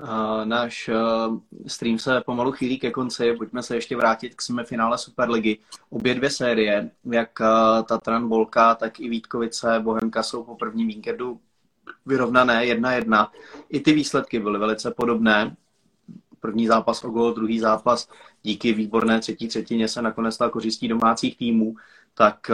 Uh, 0.03 0.45
náš 0.45 0.89
uh, 0.89 1.39
stream 1.67 1.99
se 1.99 2.21
pomalu 2.27 2.53
chýlí 2.53 2.79
ke 2.79 2.91
konci, 2.91 3.35
pojďme 3.37 3.63
se 3.63 3.75
ještě 3.75 3.97
vrátit 3.97 4.35
k 4.35 4.43
semifinále 4.43 4.99
Superligy. 4.99 5.59
Obě 5.91 6.15
dvě 6.15 6.31
série, 6.31 6.91
jak 7.05 7.41
uh, 7.41 7.83
Tatran 7.83 8.29
Volka, 8.29 8.75
tak 8.75 9.01
i 9.01 9.09
Vítkovice, 9.09 9.81
Bohemka 9.81 10.23
jsou 10.23 10.45
po 10.45 10.57
prvním 10.57 10.89
víkendu 10.89 11.41
vyrovnané 12.07 12.67
jedna 12.67 12.93
jedna. 12.93 13.33
I 13.69 13.81
ty 13.81 13.93
výsledky 13.93 14.41
byly 14.41 14.59
velice 14.59 14.91
podobné. 14.91 15.57
První 16.41 16.67
zápas 16.67 17.05
o 17.05 17.11
gol, 17.11 17.35
druhý 17.35 17.61
zápas 17.61 18.09
díky 18.43 18.73
výborné 18.73 19.21
třetí 19.21 19.49
třetině 19.49 19.89
se 19.89 20.03
nakonec 20.03 20.35
stal 20.35 20.51
kořistí 20.51 20.89
domácích 20.89 21.37
týmů. 21.37 21.75
Tak 22.15 22.51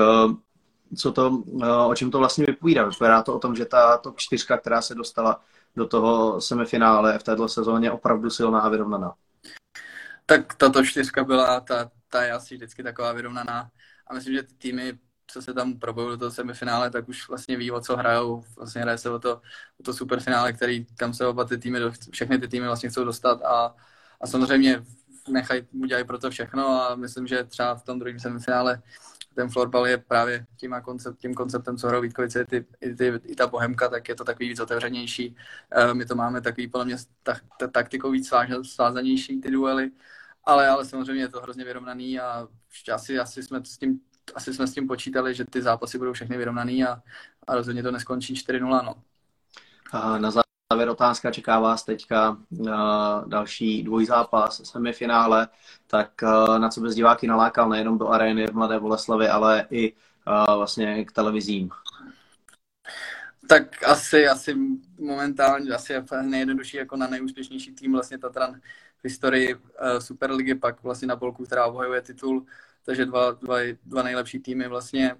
co 0.96 1.12
to, 1.12 1.42
o 1.86 1.94
čem 1.94 2.10
to 2.10 2.18
vlastně 2.18 2.44
vypovídá? 2.46 2.84
Vypovídá 2.84 3.22
to 3.22 3.34
o 3.34 3.38
tom, 3.38 3.56
že 3.56 3.64
ta 3.64 3.98
top 3.98 4.18
čtyřka, 4.18 4.58
která 4.58 4.82
se 4.82 4.94
dostala 4.94 5.40
do 5.76 5.86
toho 5.86 6.40
semifinále 6.40 7.18
v 7.18 7.22
této 7.22 7.48
sezóně 7.48 7.90
opravdu 7.90 8.30
silná 8.30 8.60
a 8.60 8.68
vyrovnaná. 8.68 9.14
Tak 10.26 10.54
tato 10.54 10.84
čtyřka 10.84 11.24
byla, 11.24 11.60
ta, 11.60 11.90
ta 12.08 12.22
je 12.22 12.32
asi 12.32 12.54
vždycky 12.54 12.82
taková 12.82 13.12
vyrovnaná 13.12 13.70
a 14.06 14.14
myslím, 14.14 14.34
že 14.34 14.42
ty 14.42 14.54
týmy, 14.54 14.98
co 15.26 15.42
se 15.42 15.54
tam 15.54 15.78
probojují 15.78 16.12
do 16.12 16.18
toho 16.18 16.30
semifinále, 16.30 16.90
tak 16.90 17.08
už 17.08 17.28
vlastně 17.28 17.56
ví, 17.56 17.70
o 17.70 17.80
co 17.80 17.96
hrajou. 17.96 18.44
Vlastně 18.56 18.80
hraje 18.82 18.98
se 18.98 19.10
o 19.10 19.18
to, 19.18 19.42
o 19.80 19.82
to 19.82 19.92
superfinále, 19.94 20.52
který 20.52 20.84
tam 20.84 21.14
se 21.14 21.26
oba 21.26 21.44
ty 21.44 21.58
týmy, 21.58 21.78
všechny 22.10 22.38
ty 22.38 22.48
týmy 22.48 22.66
vlastně 22.66 22.88
chcou 22.88 23.04
dostat 23.04 23.42
a, 23.42 23.74
a 24.20 24.26
samozřejmě 24.26 24.82
nechají, 25.28 25.66
udělají 25.72 26.06
pro 26.06 26.18
to 26.18 26.30
všechno 26.30 26.68
a 26.68 26.94
myslím, 26.94 27.26
že 27.26 27.44
třeba 27.44 27.74
v 27.74 27.82
tom 27.82 27.98
druhém 27.98 28.18
semifinále 28.20 28.82
ten 29.36 29.48
florbal 29.48 29.86
je 29.86 29.98
právě 29.98 30.46
tím, 30.56 30.76
koncept, 30.84 31.18
tím 31.18 31.34
konceptem, 31.34 31.76
co 31.76 31.86
hrajou 31.86 32.02
Vítkovice, 32.02 32.44
ty, 32.44 32.66
i, 32.80 32.94
ty, 32.94 33.20
i 33.24 33.34
ta 33.36 33.46
Bohemka, 33.46 33.88
tak 33.88 34.08
je 34.08 34.14
to 34.14 34.24
takový 34.24 34.48
víc 34.48 34.60
otevřenější. 34.60 35.36
Eh, 35.70 35.94
my 35.94 36.04
to 36.04 36.14
máme 36.14 36.40
takový 36.40 36.68
podle 36.68 36.84
mě 36.84 36.96
tak, 37.22 37.44
taktikou 37.72 38.10
víc 38.10 38.30
svázanější 38.62 39.40
ty 39.40 39.50
duely, 39.50 39.90
ale, 40.44 40.68
ale 40.68 40.84
samozřejmě 40.84 41.22
je 41.22 41.28
to 41.28 41.40
hrozně 41.40 41.64
vyrovnaný 41.64 42.20
a 42.20 42.48
asi, 42.92 43.18
asi 43.18 43.42
jsme 43.42 43.64
s 43.64 43.78
tím 43.78 44.00
asi 44.34 44.54
jsme 44.54 44.66
s 44.66 44.72
tím 44.72 44.88
počítali, 44.88 45.34
že 45.34 45.44
ty 45.44 45.62
zápasy 45.62 45.98
budou 45.98 46.12
všechny 46.12 46.36
vyrovnaný 46.36 46.84
a, 46.84 47.02
a 47.46 47.54
rozhodně 47.54 47.82
to 47.82 47.90
neskončí 47.90 48.34
4-0. 48.34 48.84
No. 48.84 48.94
A 49.92 50.18
na 50.18 50.30
závěr 50.72 50.88
otázka, 50.88 51.30
čeká 51.30 51.60
vás 51.60 51.84
teďka 51.84 52.36
další 53.26 53.82
dvojzápas, 53.82 54.70
semifinále, 54.70 55.48
tak 55.86 56.22
na 56.58 56.68
co 56.68 56.80
bys 56.80 56.94
diváky 56.94 57.26
nalákal 57.26 57.68
nejenom 57.68 57.98
do 57.98 58.08
arény 58.08 58.46
v 58.46 58.54
Mladé 58.54 58.80
Boleslavy, 58.80 59.28
ale 59.28 59.66
i 59.70 59.92
vlastně 60.56 61.04
k 61.04 61.12
televizím? 61.12 61.70
Tak 63.48 63.82
asi, 63.88 64.28
asi 64.28 64.56
momentálně, 64.98 65.70
asi 65.70 65.92
je 65.92 66.04
nejjednodušší 66.22 66.76
jako 66.76 66.96
na 66.96 67.06
nejúspěšnější 67.06 67.74
tým 67.74 67.92
vlastně 67.92 68.18
Tatran 68.18 68.60
v 69.00 69.04
historii 69.04 69.54
uh, 69.54 69.60
Superligy, 69.98 70.54
pak 70.54 70.82
vlastně 70.82 71.08
na 71.08 71.16
polku, 71.16 71.44
která 71.44 71.66
obhajuje 71.66 72.00
titul, 72.02 72.46
takže 72.86 73.06
dva, 73.06 73.30
dva, 73.30 73.56
dva 73.84 74.02
nejlepší 74.02 74.38
týmy 74.38 74.68
vlastně 74.68 75.16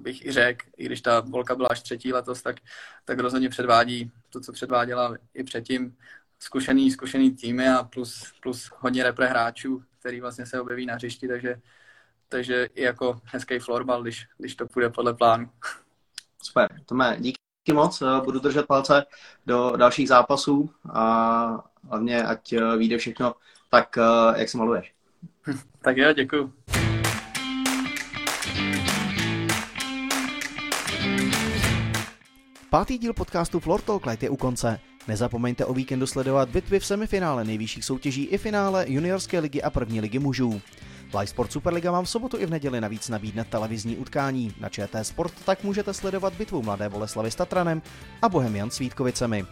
bych 0.00 0.26
i 0.26 0.32
řekl, 0.32 0.66
i 0.76 0.84
když 0.84 1.00
ta 1.00 1.20
Volka 1.20 1.54
byla 1.54 1.68
až 1.68 1.82
třetí 1.82 2.12
letos, 2.12 2.42
tak, 2.42 2.56
tak 3.04 3.18
rozhodně 3.18 3.48
předvádí 3.48 4.10
to, 4.30 4.40
co 4.40 4.52
předváděla 4.52 5.14
i 5.34 5.44
předtím. 5.44 5.96
Zkušený, 6.38 6.90
zkušený 6.90 7.30
týmy 7.30 7.68
a 7.68 7.82
plus, 7.82 8.32
plus 8.42 8.70
hodně 8.78 9.02
repre 9.02 9.26
hráčů, 9.26 9.82
který 9.98 10.20
vlastně 10.20 10.46
se 10.46 10.60
objeví 10.60 10.86
na 10.86 10.94
hřišti, 10.94 11.28
takže, 11.28 11.60
takže 12.28 12.68
i 12.74 12.82
jako 12.82 13.20
hezký 13.24 13.58
florbal, 13.58 14.02
když, 14.02 14.26
když 14.38 14.54
to 14.54 14.66
půjde 14.66 14.90
podle 14.90 15.14
plánu. 15.14 15.50
Super, 16.42 16.68
Tome, 16.86 17.16
díky 17.20 17.38
moc, 17.72 18.02
budu 18.24 18.38
držet 18.38 18.66
palce 18.66 19.04
do 19.46 19.72
dalších 19.76 20.08
zápasů 20.08 20.70
a 20.92 21.70
hlavně, 21.88 22.22
ať 22.22 22.54
vyjde 22.76 22.98
všechno 22.98 23.34
tak, 23.70 23.98
jak 24.36 24.48
se 24.48 24.58
maluješ. 24.58 24.94
tak 25.82 25.96
jo, 25.96 26.12
děkuji. 26.12 26.52
Pátý 32.70 32.98
díl 32.98 33.12
podcastu 33.12 33.60
Floor 33.60 33.80
Talk 33.80 34.06
Light 34.06 34.22
je 34.22 34.30
u 34.30 34.36
konce. 34.36 34.80
Nezapomeňte 35.08 35.64
o 35.64 35.74
víkendu 35.74 36.06
sledovat 36.06 36.48
bitvy 36.48 36.80
v 36.80 36.86
semifinále 36.86 37.44
nejvyšších 37.44 37.84
soutěží 37.84 38.24
i 38.24 38.38
finále 38.38 38.84
juniorské 38.88 39.38
ligy 39.38 39.62
a 39.62 39.70
první 39.70 40.00
ligy 40.00 40.18
mužů. 40.18 40.60
Live 41.14 41.26
Sport 41.26 41.52
Superliga 41.52 41.90
vám 41.90 42.04
v 42.04 42.10
sobotu 42.10 42.38
i 42.38 42.46
v 42.46 42.50
neděli 42.50 42.80
navíc 42.80 43.08
nabídne 43.08 43.44
televizní 43.44 43.96
utkání. 43.96 44.54
Na 44.60 44.68
ČT 44.68 45.06
Sport 45.06 45.32
tak 45.44 45.64
můžete 45.64 45.94
sledovat 45.94 46.34
bitvu 46.34 46.62
Mladé 46.62 46.88
Boleslavy 46.88 47.30
s 47.30 47.34
Tatranem 47.34 47.82
a 48.22 48.28
Bohemian 48.28 48.70
s 48.70 48.78
Vítkovicemi. 48.78 49.44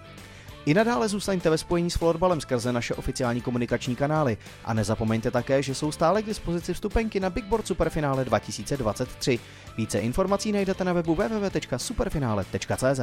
I 0.66 0.74
nadále 0.74 1.08
zůstaňte 1.08 1.50
ve 1.50 1.58
spojení 1.58 1.90
s 1.90 1.96
florbalem 1.96 2.40
skrze 2.40 2.72
naše 2.72 2.94
oficiální 2.94 3.40
komunikační 3.40 3.96
kanály 3.96 4.36
a 4.64 4.74
nezapomeňte 4.74 5.30
také, 5.30 5.62
že 5.62 5.74
jsou 5.74 5.92
stále 5.92 6.22
k 6.22 6.26
dispozici 6.26 6.74
vstupenky 6.74 7.20
na 7.20 7.30
Big 7.30 7.44
Board 7.44 7.66
Superfinále 7.66 8.24
2023. 8.24 9.38
Více 9.76 9.98
informací 9.98 10.52
najdete 10.52 10.84
na 10.84 10.92
webu 10.92 11.14
www.superfinale.cz. 11.14 13.00